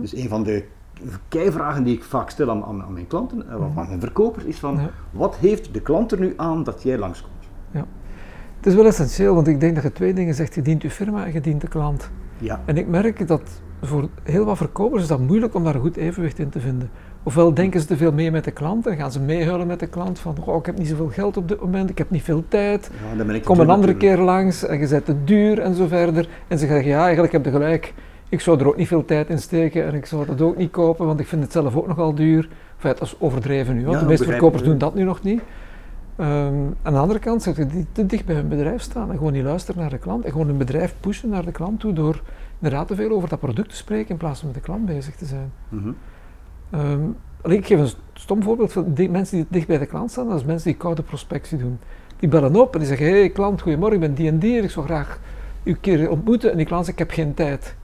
Dus 0.00 0.16
een 0.16 0.28
van 0.28 0.42
de 0.42 0.64
keivragen 1.28 1.84
die 1.84 1.94
ik 1.94 2.04
vaak 2.04 2.30
stel 2.30 2.50
aan, 2.50 2.64
aan, 2.64 2.82
aan 2.82 2.92
mijn 2.92 3.06
klanten, 3.06 3.44
aan 3.50 3.72
mijn 3.88 4.00
verkopers, 4.00 4.44
is 4.44 4.58
van, 4.58 4.80
wat 5.10 5.36
heeft 5.36 5.74
de 5.74 5.80
klant 5.80 6.12
er 6.12 6.20
nu 6.20 6.32
aan 6.36 6.62
dat 6.62 6.82
jij 6.82 6.98
langskomt? 6.98 7.32
Ja. 7.70 7.86
Het 8.56 8.66
is 8.66 8.74
wel 8.74 8.86
essentieel, 8.86 9.34
want 9.34 9.46
ik 9.46 9.60
denk 9.60 9.74
dat 9.74 9.84
je 9.84 9.92
twee 9.92 10.14
dingen 10.14 10.34
zegt. 10.34 10.54
Je 10.54 10.62
dient 10.62 10.82
je 10.82 10.90
firma 10.90 11.24
en 11.24 11.32
je 11.32 11.40
dient 11.40 11.60
de 11.60 11.68
klant. 11.68 12.10
Ja. 12.38 12.60
En 12.64 12.76
ik 12.76 12.88
merk 12.88 13.28
dat 13.28 13.60
voor 13.82 14.08
heel 14.22 14.44
wat 14.44 14.56
verkopers 14.56 15.02
is 15.02 15.08
dat 15.08 15.20
moeilijk 15.20 15.54
om 15.54 15.64
daar 15.64 15.74
een 15.74 15.80
goed 15.80 15.96
evenwicht 15.96 16.38
in 16.38 16.48
te 16.48 16.60
vinden. 16.60 16.90
Ofwel 17.22 17.54
denken 17.54 17.80
ze 17.80 17.86
te 17.86 17.96
veel 17.96 18.12
mee 18.12 18.30
met 18.30 18.44
de 18.44 18.50
klant 18.50 18.86
en 18.86 18.96
gaan 18.96 19.12
ze 19.12 19.20
meehuilen 19.20 19.66
met 19.66 19.80
de 19.80 19.86
klant 19.86 20.18
van 20.18 20.36
oh, 20.44 20.56
ik 20.56 20.66
heb 20.66 20.78
niet 20.78 20.88
zoveel 20.88 21.08
geld 21.08 21.36
op 21.36 21.48
dit 21.48 21.60
moment, 21.60 21.90
ik 21.90 21.98
heb 21.98 22.10
niet 22.10 22.22
veel 22.22 22.44
tijd, 22.48 22.90
ja, 23.10 23.16
dan 23.16 23.26
ben 23.26 23.36
ik 23.36 23.44
kom 23.44 23.60
een 23.60 23.70
andere 23.70 23.96
keer 23.96 24.18
langs 24.18 24.66
en 24.66 24.78
je 24.78 24.86
zet 24.86 25.04
te 25.04 25.24
duur 25.24 25.58
en 25.58 25.74
zo 25.74 25.86
verder. 25.86 26.28
En 26.48 26.58
ze 26.58 26.66
zeggen 26.66 26.88
ja, 26.90 27.02
eigenlijk 27.02 27.32
heb 27.32 27.44
je 27.44 27.50
gelijk, 27.50 27.94
ik 28.28 28.40
zou 28.40 28.60
er 28.60 28.68
ook 28.68 28.76
niet 28.76 28.88
veel 28.88 29.04
tijd 29.04 29.28
in 29.28 29.38
steken 29.38 29.86
en 29.86 29.94
ik 29.94 30.06
zou 30.06 30.26
dat 30.26 30.40
ook 30.40 30.56
niet 30.56 30.70
kopen, 30.70 31.06
want 31.06 31.20
ik 31.20 31.26
vind 31.26 31.42
het 31.42 31.52
zelf 31.52 31.76
ook 31.76 31.86
nogal 31.86 32.14
duur. 32.14 32.48
Enfin, 32.74 32.90
dat 32.90 33.02
is 33.02 33.16
overdreven 33.18 33.74
nu, 33.74 33.82
want 33.82 33.94
ja, 33.94 34.00
de 34.00 34.06
meeste 34.06 34.24
verkopers 34.24 34.62
doen 34.62 34.78
dat 34.78 34.94
nu 34.94 35.02
nog 35.02 35.22
niet. 35.22 35.40
Um, 36.20 36.76
aan 36.82 36.92
de 36.92 36.98
andere 36.98 37.18
kant 37.18 37.42
zeg 37.42 37.56
je 37.56 37.66
die 37.66 37.86
te 37.92 38.06
dicht 38.06 38.24
bij 38.24 38.34
hun 38.34 38.48
bedrijf 38.48 38.82
staan 38.82 39.10
en 39.10 39.16
gewoon 39.16 39.32
niet 39.32 39.44
luisteren 39.44 39.80
naar 39.80 39.90
de 39.90 39.98
klant 39.98 40.24
en 40.24 40.30
gewoon 40.30 40.46
hun 40.46 40.56
bedrijf 40.56 40.94
pushen 41.00 41.28
naar 41.28 41.44
de 41.44 41.52
klant 41.52 41.80
toe 41.80 41.92
door 41.92 42.22
inderdaad 42.58 42.88
te 42.88 42.94
veel 42.94 43.10
over 43.10 43.28
dat 43.28 43.40
product 43.40 43.68
te 43.68 43.76
spreken 43.76 44.10
in 44.10 44.16
plaats 44.16 44.38
van 44.38 44.48
met 44.48 44.56
de 44.56 44.62
klant 44.62 44.86
bezig 44.86 45.14
te 45.14 45.24
zijn. 45.24 45.52
Mm 45.68 45.82
-hmm. 46.70 46.80
um, 46.80 47.16
ik 47.52 47.66
geef 47.66 47.78
een 47.78 47.90
stom 48.12 48.42
voorbeeld 48.42 48.72
van 48.72 48.92
die 48.94 49.10
mensen 49.10 49.36
die 49.36 49.46
dicht 49.48 49.66
bij 49.66 49.78
de 49.78 49.86
klant 49.86 50.10
staan, 50.10 50.28
dat 50.28 50.38
is 50.38 50.44
mensen 50.44 50.70
die 50.70 50.78
koude 50.78 51.02
prospectie 51.02 51.58
doen. 51.58 51.78
Die 52.18 52.28
bellen 52.28 52.56
op 52.56 52.72
en 52.72 52.78
die 52.78 52.88
zeggen, 52.88 53.06
hé 53.06 53.18
hey, 53.18 53.30
klant, 53.30 53.60
goedemorgen, 53.60 53.94
ik 53.94 54.06
ben 54.06 54.14
die 54.14 54.28
en 54.28 54.38
die, 54.38 54.62
ik 54.62 54.70
zou 54.70 54.86
graag 54.86 55.20
u 55.62 55.70
een 55.70 55.80
keer 55.80 56.10
ontmoeten. 56.10 56.50
En 56.50 56.56
die 56.56 56.66
klant 56.66 56.84
zegt, 56.84 57.00
ik 57.00 57.06
heb 57.08 57.16
geen 57.16 57.34
tijd. 57.34 57.76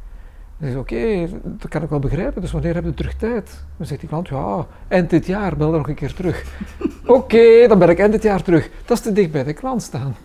Dan 0.62 0.70
oké, 0.70 0.78
okay, 0.78 1.30
dat 1.44 1.68
kan 1.68 1.82
ik 1.82 1.88
wel 1.88 1.98
begrijpen, 1.98 2.40
dus 2.40 2.52
wanneer 2.52 2.74
heb 2.74 2.84
je 2.84 2.94
terug 2.94 3.14
tijd? 3.14 3.64
Dan 3.76 3.86
zegt 3.86 4.00
die 4.00 4.08
klant, 4.08 4.28
ja, 4.28 4.66
eind 4.88 5.10
dit 5.10 5.26
jaar, 5.26 5.56
bel 5.56 5.70
dan 5.70 5.78
nog 5.78 5.88
een 5.88 5.94
keer 5.94 6.14
terug. 6.14 6.44
oké, 7.02 7.12
okay, 7.12 7.66
dan 7.66 7.78
ben 7.78 7.88
ik 7.88 7.98
eind 7.98 8.12
dit 8.12 8.22
jaar 8.22 8.42
terug. 8.42 8.70
Dat 8.84 8.96
is 8.96 9.02
te 9.02 9.12
dicht 9.12 9.32
bij 9.32 9.44
de 9.44 9.52
klant 9.52 9.82
staan. 9.82 10.16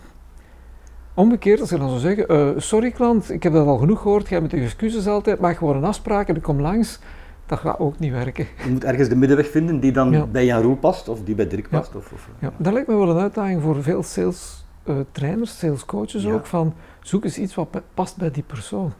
Omgekeerd, 1.14 1.60
als 1.60 1.70
je 1.70 1.78
dan 1.78 1.88
zou 1.88 2.00
zeggen, 2.00 2.32
uh, 2.32 2.48
sorry 2.56 2.90
klant, 2.90 3.30
ik 3.30 3.42
heb 3.42 3.52
dat 3.52 3.66
al 3.66 3.76
genoeg 3.76 4.00
gehoord, 4.00 4.28
jij 4.28 4.40
met 4.40 4.50
je 4.50 4.56
excuses 4.56 5.06
altijd, 5.06 5.40
maak 5.40 5.56
gewoon 5.56 5.76
een 5.76 5.84
afspraak 5.84 6.28
en 6.28 6.36
ik 6.36 6.42
kom 6.42 6.60
langs. 6.60 6.98
Dat 7.46 7.58
gaat 7.58 7.78
ook 7.78 7.98
niet 7.98 8.12
werken. 8.12 8.46
Je 8.64 8.70
moet 8.70 8.84
ergens 8.84 9.08
de 9.08 9.16
middenweg 9.16 9.50
vinden 9.50 9.80
die 9.80 9.92
dan 9.92 10.10
ja. 10.10 10.26
bij 10.26 10.44
Jan 10.44 10.62
Roel 10.62 10.76
past 10.76 11.08
of 11.08 11.22
die 11.24 11.34
bij 11.34 11.48
Dirk 11.48 11.68
past. 11.68 11.92
Ja. 11.92 11.98
Of, 11.98 12.12
of, 12.12 12.28
ja. 12.38 12.52
Dat 12.56 12.72
lijkt 12.72 12.88
me 12.88 12.96
wel 12.96 13.10
een 13.10 13.18
uitdaging 13.18 13.62
voor 13.62 13.82
veel 13.82 14.02
sales 14.02 14.64
uh, 14.84 14.96
trainers, 15.12 15.58
sales 15.58 15.84
coaches 15.84 16.26
ook, 16.26 16.46
van 16.46 16.74
zoek 17.02 17.24
eens 17.24 17.38
iets 17.38 17.54
wat 17.54 17.80
past 17.94 18.16
bij 18.16 18.30
die 18.30 18.42
persoon. 18.42 18.92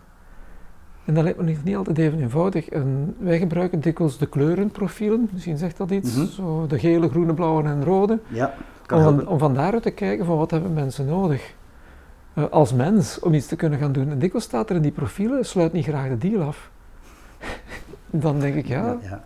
En 1.09 1.15
dat 1.15 1.23
lijkt 1.23 1.39
me 1.41 1.57
niet 1.65 1.77
altijd 1.77 1.99
even 1.99 2.21
eenvoudig. 2.21 2.69
En 2.69 3.15
wij 3.19 3.39
gebruiken 3.39 3.81
dikwijls 3.81 4.19
de 4.19 4.27
kleurenprofielen, 4.27 5.29
misschien 5.33 5.57
zegt 5.59 5.77
dat 5.77 5.91
iets, 5.91 6.15
mm 6.15 6.23
-hmm. 6.23 6.31
zo 6.31 6.67
de 6.67 6.79
gele, 6.79 7.09
groene, 7.09 7.35
blauwe 7.35 7.63
en 7.63 7.85
rode. 7.85 8.19
Ja, 8.29 8.55
om, 8.93 9.03
van, 9.03 9.27
om 9.27 9.39
van 9.39 9.55
daaruit 9.55 9.83
te 9.83 9.91
kijken 9.91 10.25
van 10.25 10.37
wat 10.37 10.51
hebben 10.51 10.73
mensen 10.73 11.07
nodig 11.07 11.55
uh, 12.35 12.45
als 12.51 12.73
mens 12.73 13.19
om 13.19 13.35
iets 13.35 13.47
te 13.47 13.57
kunnen 13.57 13.79
gaan 13.79 13.93
doen. 13.93 14.11
En 14.11 14.19
dikwijls 14.19 14.45
staat 14.45 14.71
er 14.71 14.77
in 14.77 14.83
die 14.83 14.91
profielen, 14.91 15.45
sluit 15.45 15.73
niet 15.73 15.85
graag 15.85 16.09
de 16.09 16.19
deal 16.19 16.43
af. 16.43 16.71
Dan 18.11 18.41
denk 18.41 18.55
ik, 18.55 18.67
ja, 18.67 18.85
ja, 18.85 18.99
ja, 19.03 19.25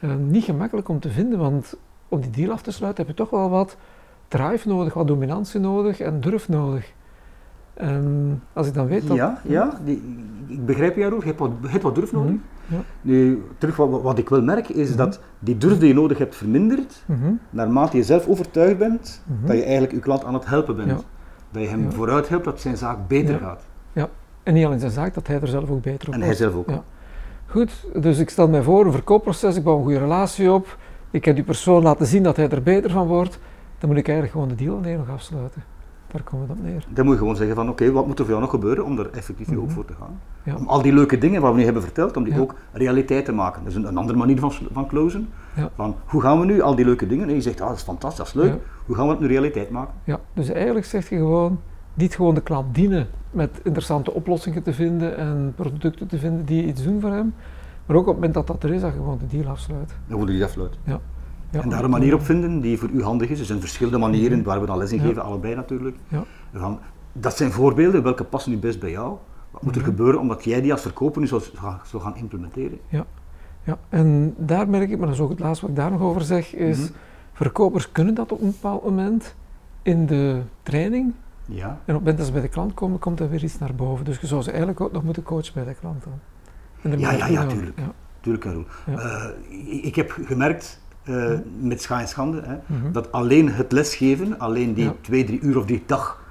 ja. 0.00 0.08
Uh, 0.08 0.14
niet 0.14 0.44
gemakkelijk 0.44 0.88
om 0.88 1.00
te 1.00 1.10
vinden, 1.10 1.38
want 1.38 1.76
om 2.08 2.20
die 2.20 2.30
deal 2.30 2.52
af 2.52 2.62
te 2.62 2.70
sluiten 2.70 3.06
heb 3.06 3.16
je 3.16 3.22
toch 3.22 3.30
wel 3.30 3.50
wat 3.50 3.76
drive 4.28 4.68
nodig, 4.68 4.94
wat 4.94 5.06
dominantie 5.06 5.60
nodig 5.60 6.00
en 6.00 6.20
durf 6.20 6.48
nodig. 6.48 6.92
Um, 7.82 8.42
als 8.52 8.66
ik 8.66 8.74
dan 8.74 8.86
weet 8.86 9.06
dat... 9.06 9.16
Ja, 9.16 9.40
ja 9.42 9.78
die, 9.84 10.02
ik 10.46 10.66
begrijp 10.66 10.96
jou, 10.96 11.14
je 11.18 11.24
hebt 11.24 11.38
wat, 11.38 11.50
je 11.62 11.68
hebt 11.68 11.82
wat 11.82 11.94
durf 11.94 12.12
nodig. 12.12 12.30
Mm 12.30 12.42
-hmm, 12.66 12.76
ja. 12.76 12.82
Nu, 13.02 13.42
terug 13.58 13.76
wat, 13.76 14.02
wat, 14.02 14.18
ik 14.18 14.28
wel 14.28 14.42
merk 14.42 14.68
is 14.68 14.90
mm 14.90 14.96
-hmm. 14.96 14.96
dat 14.96 15.20
die 15.38 15.58
durf 15.58 15.78
die 15.78 15.88
je 15.88 15.94
nodig 15.94 16.18
hebt 16.18 16.36
vermindert, 16.36 17.04
mm 17.06 17.16
-hmm. 17.20 17.40
naarmate 17.50 17.96
je 17.96 18.02
zelf 18.02 18.26
overtuigd 18.26 18.78
bent 18.78 19.22
dat 19.44 19.56
je 19.56 19.62
eigenlijk 19.62 19.92
je 19.92 19.98
klant 19.98 20.24
aan 20.24 20.34
het 20.34 20.46
helpen 20.46 20.76
bent. 20.76 20.90
Ja. 20.90 20.98
Dat 21.50 21.62
je 21.62 21.68
hem 21.68 21.82
ja. 21.82 21.90
vooruit 21.90 22.28
helpt 22.28 22.44
dat 22.44 22.60
zijn 22.60 22.76
zaak 22.76 23.08
beter 23.08 23.38
gaat. 23.38 23.66
Ja, 23.92 24.08
en 24.42 24.54
niet 24.54 24.66
alleen 24.66 24.80
zijn 24.80 24.90
zaak, 24.90 25.14
dat 25.14 25.26
hij 25.26 25.40
er 25.40 25.48
zelf 25.48 25.70
ook 25.70 25.82
beter 25.82 26.08
op 26.08 26.14
En 26.14 26.22
hij 26.22 26.34
zelf 26.34 26.54
ook. 26.54 26.68
Goed, 27.46 27.86
dus 27.94 28.18
ik 28.18 28.30
stel 28.30 28.48
mij 28.48 28.62
voor, 28.62 28.86
een 28.86 28.92
verkoopproces, 28.92 29.56
ik 29.56 29.64
bouw 29.64 29.76
een 29.76 29.82
goede 29.82 29.98
relatie 29.98 30.52
op, 30.52 30.78
ik 31.10 31.24
heb 31.24 31.34
die 31.34 31.44
persoon 31.44 31.82
laten 31.82 32.06
zien 32.06 32.22
dat 32.22 32.36
hij 32.36 32.48
er 32.48 32.62
beter 32.62 32.90
van 32.90 33.06
wordt, 33.06 33.38
dan 33.78 33.88
moet 33.88 33.98
ik 33.98 34.08
eigenlijk 34.08 34.36
gewoon 34.36 34.48
de 34.56 34.64
deal 34.64 34.76
alleen 34.76 34.98
nog 34.98 35.10
afsluiten. 35.10 35.62
Daar 36.14 36.22
komen 36.22 36.46
we 36.46 36.52
op 36.52 36.62
neer. 36.62 36.86
Dan 36.88 37.04
moet 37.04 37.14
je 37.14 37.20
gewoon 37.20 37.36
zeggen 37.36 37.56
van 37.56 37.68
oké, 37.68 37.92
wat 37.92 38.06
moet 38.06 38.18
er 38.18 38.24
voor 38.24 38.34
jou 38.34 38.40
nog 38.40 38.50
gebeuren 38.50 38.84
om 38.84 38.98
er 38.98 39.10
effectief 39.10 39.50
mm 39.50 39.58
ook 39.58 39.70
voor 39.70 39.84
te 39.84 39.94
gaan. 39.98 40.20
Ja. 40.42 40.56
Om 40.56 40.66
al 40.66 40.82
die 40.82 40.92
leuke 40.92 41.18
dingen 41.18 41.40
waar 41.40 41.52
we 41.52 41.58
nu 41.58 41.64
hebben 41.64 41.82
verteld, 41.82 42.16
om 42.16 42.24
die 42.24 42.40
ook 42.40 42.54
realiteit 42.72 43.24
te 43.24 43.32
maken. 43.32 43.62
Dat 43.62 43.72
is 43.72 43.78
een, 43.78 43.86
een 43.86 43.96
andere 43.96 44.18
manier 44.18 44.38
van, 44.38 44.52
van 44.72 44.86
closen. 44.86 45.28
Van 45.74 45.96
hoe 46.04 46.20
gaan 46.20 46.40
we 46.40 46.46
nu 46.46 46.60
al 46.60 46.74
die 46.74 46.84
leuke 46.84 47.06
dingen, 47.06 47.28
en 47.28 47.34
je 47.34 47.40
zegt 47.40 47.60
ah, 47.60 47.68
dat 47.68 47.76
is 47.76 47.82
fantastisch, 47.82 48.32
dat 48.32 48.44
is 48.44 48.50
leuk, 48.50 48.60
hoe 48.86 48.96
gaan 48.96 49.04
we 49.04 49.10
het 49.10 49.20
nu 49.20 49.26
realiteit 49.26 49.70
maken? 49.70 49.94
Ja, 50.04 50.20
dus 50.32 50.48
eigenlijk 50.48 50.86
zeg 50.86 51.08
je 51.08 51.16
gewoon, 51.16 51.60
niet 51.94 52.14
gewoon 52.14 52.34
de 52.34 52.42
klant 52.42 52.74
dienen 52.74 53.06
met 53.30 53.60
interessante 53.62 54.12
oplossingen 54.12 54.62
te 54.62 54.72
vinden 54.72 55.16
en 55.16 55.52
producten 55.56 56.06
te 56.06 56.18
vinden 56.18 56.44
die 56.44 56.66
iets 56.66 56.82
doen 56.82 57.00
voor 57.00 57.10
hem, 57.10 57.34
maar 57.86 57.96
ook 57.96 58.02
op 58.02 58.06
het 58.06 58.14
moment 58.14 58.34
dat 58.34 58.46
dat 58.46 58.62
er 58.62 58.72
is, 58.72 58.80
dat 58.80 58.92
je 58.92 58.98
gewoon 58.98 59.18
de 59.18 59.36
deal 59.36 59.50
afsluit. 59.50 59.88
Dan 59.88 59.96
gewoon 60.06 60.26
de 60.26 60.32
deal 60.32 60.44
afsluit. 60.44 60.78
Ja. 60.84 61.00
Ja, 61.54 61.62
en 61.62 61.68
daar 61.68 61.84
een 61.84 61.90
manier 61.90 62.14
op 62.14 62.22
vinden 62.22 62.60
die 62.60 62.78
voor 62.78 62.88
u 62.88 63.02
handig 63.02 63.28
is. 63.28 63.38
Er 63.40 63.44
zijn 63.44 63.60
verschillende 63.60 63.98
manieren 63.98 64.42
waar 64.42 64.60
we 64.60 64.66
dan 64.66 64.78
les 64.78 64.92
in 64.92 65.00
geven, 65.00 65.22
allebei 65.22 65.54
natuurlijk. 65.54 65.96
Ja. 66.08 66.24
Van, 66.54 66.78
dat 67.12 67.36
zijn 67.36 67.52
voorbeelden, 67.52 68.02
welke 68.02 68.24
passen 68.24 68.52
nu 68.52 68.58
best 68.58 68.80
bij 68.80 68.90
jou? 68.90 69.16
Wat 69.50 69.62
moet 69.62 69.74
er 69.74 69.80
mhm. 69.80 69.90
gebeuren 69.90 70.20
omdat 70.20 70.44
jij 70.44 70.60
die 70.60 70.72
als 70.72 70.82
verkoper 70.82 71.20
nu 71.20 71.26
zou, 71.26 71.42
zou 71.84 72.02
gaan 72.02 72.16
implementeren? 72.16 72.78
Ja. 72.88 73.06
ja, 73.62 73.78
en 73.88 74.34
daar 74.38 74.68
merk 74.68 74.90
ik, 74.90 74.98
maar 74.98 75.06
dat 75.06 75.16
is 75.16 75.22
ook 75.22 75.30
het 75.30 75.38
laatste 75.38 75.60
wat 75.60 75.70
ik 75.70 75.80
daar 75.80 75.90
nog 75.90 76.00
over 76.00 76.22
zeg, 76.22 76.54
is 76.54 76.78
mhm. 76.78 76.92
verkopers 77.32 77.92
kunnen 77.92 78.14
dat 78.14 78.32
op 78.32 78.40
een 78.40 78.50
bepaald 78.50 78.84
moment 78.84 79.34
in 79.82 80.06
de 80.06 80.42
training. 80.62 81.12
Ja. 81.44 81.66
En 81.66 81.70
op 81.70 81.84
het 81.86 81.94
moment 81.94 82.16
dat 82.16 82.26
ze 82.26 82.32
bij 82.32 82.42
de 82.42 82.48
klant 82.48 82.74
komen, 82.74 82.98
komt 82.98 83.20
er 83.20 83.30
weer 83.30 83.44
iets 83.44 83.58
naar 83.58 83.74
boven. 83.74 84.04
Dus 84.04 84.20
je 84.20 84.26
zou 84.26 84.42
ze 84.42 84.48
eigenlijk 84.48 84.80
ook 84.80 84.92
nog 84.92 85.02
moeten 85.02 85.22
coachen 85.22 85.54
bij 85.54 85.64
de 85.64 85.74
klant 85.74 86.04
dan. 86.04 86.98
Ja, 86.98 87.12
ja, 87.12 87.26
ja, 87.26 87.46
tuurlijk. 87.46 87.78
Ja. 87.78 87.92
Tuurlijk, 88.20 88.44
Karel. 88.44 88.64
Uh, 88.88 89.84
ik 89.84 89.94
heb 89.94 90.10
gemerkt, 90.24 90.80
uh, 91.04 91.38
met 91.60 91.82
scha 91.82 92.00
en 92.00 92.08
schande, 92.08 92.42
hè, 92.44 92.56
mhm. 92.66 92.92
dat 92.92 93.12
alleen 93.12 93.50
het 93.50 93.72
lesgeven, 93.72 94.38
alleen 94.38 94.74
die 94.74 94.90
twee, 95.00 95.24
drie 95.24 95.40
uur 95.40 95.58
of 95.58 95.66
die 95.66 95.82
dag 95.86 96.22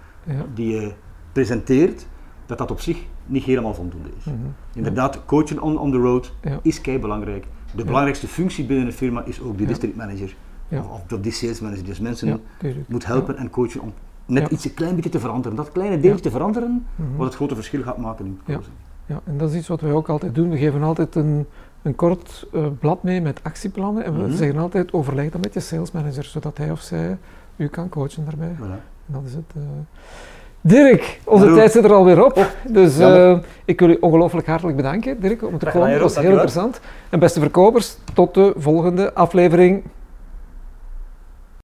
die 0.54 0.70
je 0.76 0.92
presenteert, 1.32 2.08
dat 2.46 2.58
dat 2.58 2.72
op 2.72 2.80
zich 2.80 2.98
niet 3.26 3.44
helemaal 3.44 3.74
voldoende 3.74 4.10
is. 4.18 4.26
Mhm. 4.26 4.36
Inderdaad, 4.74 5.26
coachen 5.26 5.62
on, 5.62 5.78
on 5.78 5.92
the 5.92 5.98
road 5.98 6.34
is 6.62 6.82
kei 6.82 7.00
belangrijk. 7.00 7.46
De 7.76 7.86
belangrijkste 7.86 8.28
functie 8.28 8.66
binnen 8.66 8.86
een 8.86 8.94
firma 8.94 9.24
is 9.26 9.42
ook 9.42 9.58
die 9.58 9.68
district 9.68 9.96
manager 9.96 10.36
of, 10.72 11.12
of 11.12 11.20
die 11.22 11.32
sales 11.32 11.60
manager. 11.60 11.86
Dus 11.86 12.00
mensen 12.00 12.42
moet 12.88 13.06
helpen 13.06 13.38
en 13.38 13.50
coachen 13.50 13.82
om 13.82 13.94
net 14.26 14.52
iets 14.52 14.66
een 14.66 14.74
klein 14.74 14.96
beetje 14.96 15.10
te 15.10 15.20
veranderen. 15.20 15.58
Dat 15.58 15.72
kleine 15.72 16.00
deeltje 16.00 16.24
te 16.24 16.32
veranderen, 16.32 16.86
mhm. 16.96 17.16
wat 17.16 17.26
het 17.26 17.36
grote 17.36 17.56
verschil 17.56 17.84
gaat 17.84 17.98
maken 17.98 18.26
in 18.26 18.40
closing. 18.46 18.76
Ja, 19.06 19.22
en 19.24 19.38
dat 19.38 19.50
is 19.50 19.58
iets 19.58 19.68
wat 19.68 19.82
wij 19.82 19.92
ook 19.92 20.10
altijd 20.10 20.36
doen. 20.36 20.50
We 20.50 20.58
geven 20.58 20.84
altijd 20.84 21.16
een, 21.16 21.46
een 21.84 21.96
kort 21.96 22.46
uh, 22.54 22.66
blad 22.80 23.04
mee 23.04 23.22
met 23.22 23.40
actieplannen 23.44 24.04
en 24.04 24.18
we 24.18 24.28
mhm. 24.28 24.36
zeggen 24.36 24.60
altijd 24.60 24.94
overleg 24.94 25.30
dat 25.30 25.42
met 25.42 25.54
je 25.54 25.60
salesmanager, 25.60 26.24
zodat 26.24 26.58
hij 26.58 26.72
of 26.72 26.82
zij 26.82 27.18
u 27.56 27.68
kan 27.68 27.90
coachen 27.90 28.26
daarbij. 28.26 28.56
Voilà. 28.60 28.84
Dat 29.06 29.22
is 29.26 29.34
het. 29.34 29.54
Uh. 29.58 29.64
Dirk, 30.62 31.20
onze 31.24 31.54
tijd 31.54 31.72
zit 31.72 31.84
er 31.84 31.94
alweer 31.94 32.26
op. 32.26 32.38
Oh, 32.38 32.46
dus 32.68 33.00
uh, 33.00 33.38
ik 33.66 33.80
wil 33.80 33.90
u 33.90 33.98
ongelooflijk 34.00 34.48
hartelijk 34.48 34.78
bedanken, 34.78 35.20
Dirk, 35.20 35.44
om 35.44 35.58
te 35.58 35.66
komen. 35.66 35.92
Dat 35.92 36.02
was 36.02 36.16
heel 36.16 36.32
interessant. 36.32 36.80
En 37.10 37.20
beste 37.20 37.40
verkopers, 37.40 37.98
tot 38.14 38.34
de 38.34 38.54
volgende 38.58 39.14
aflevering. 39.14 39.84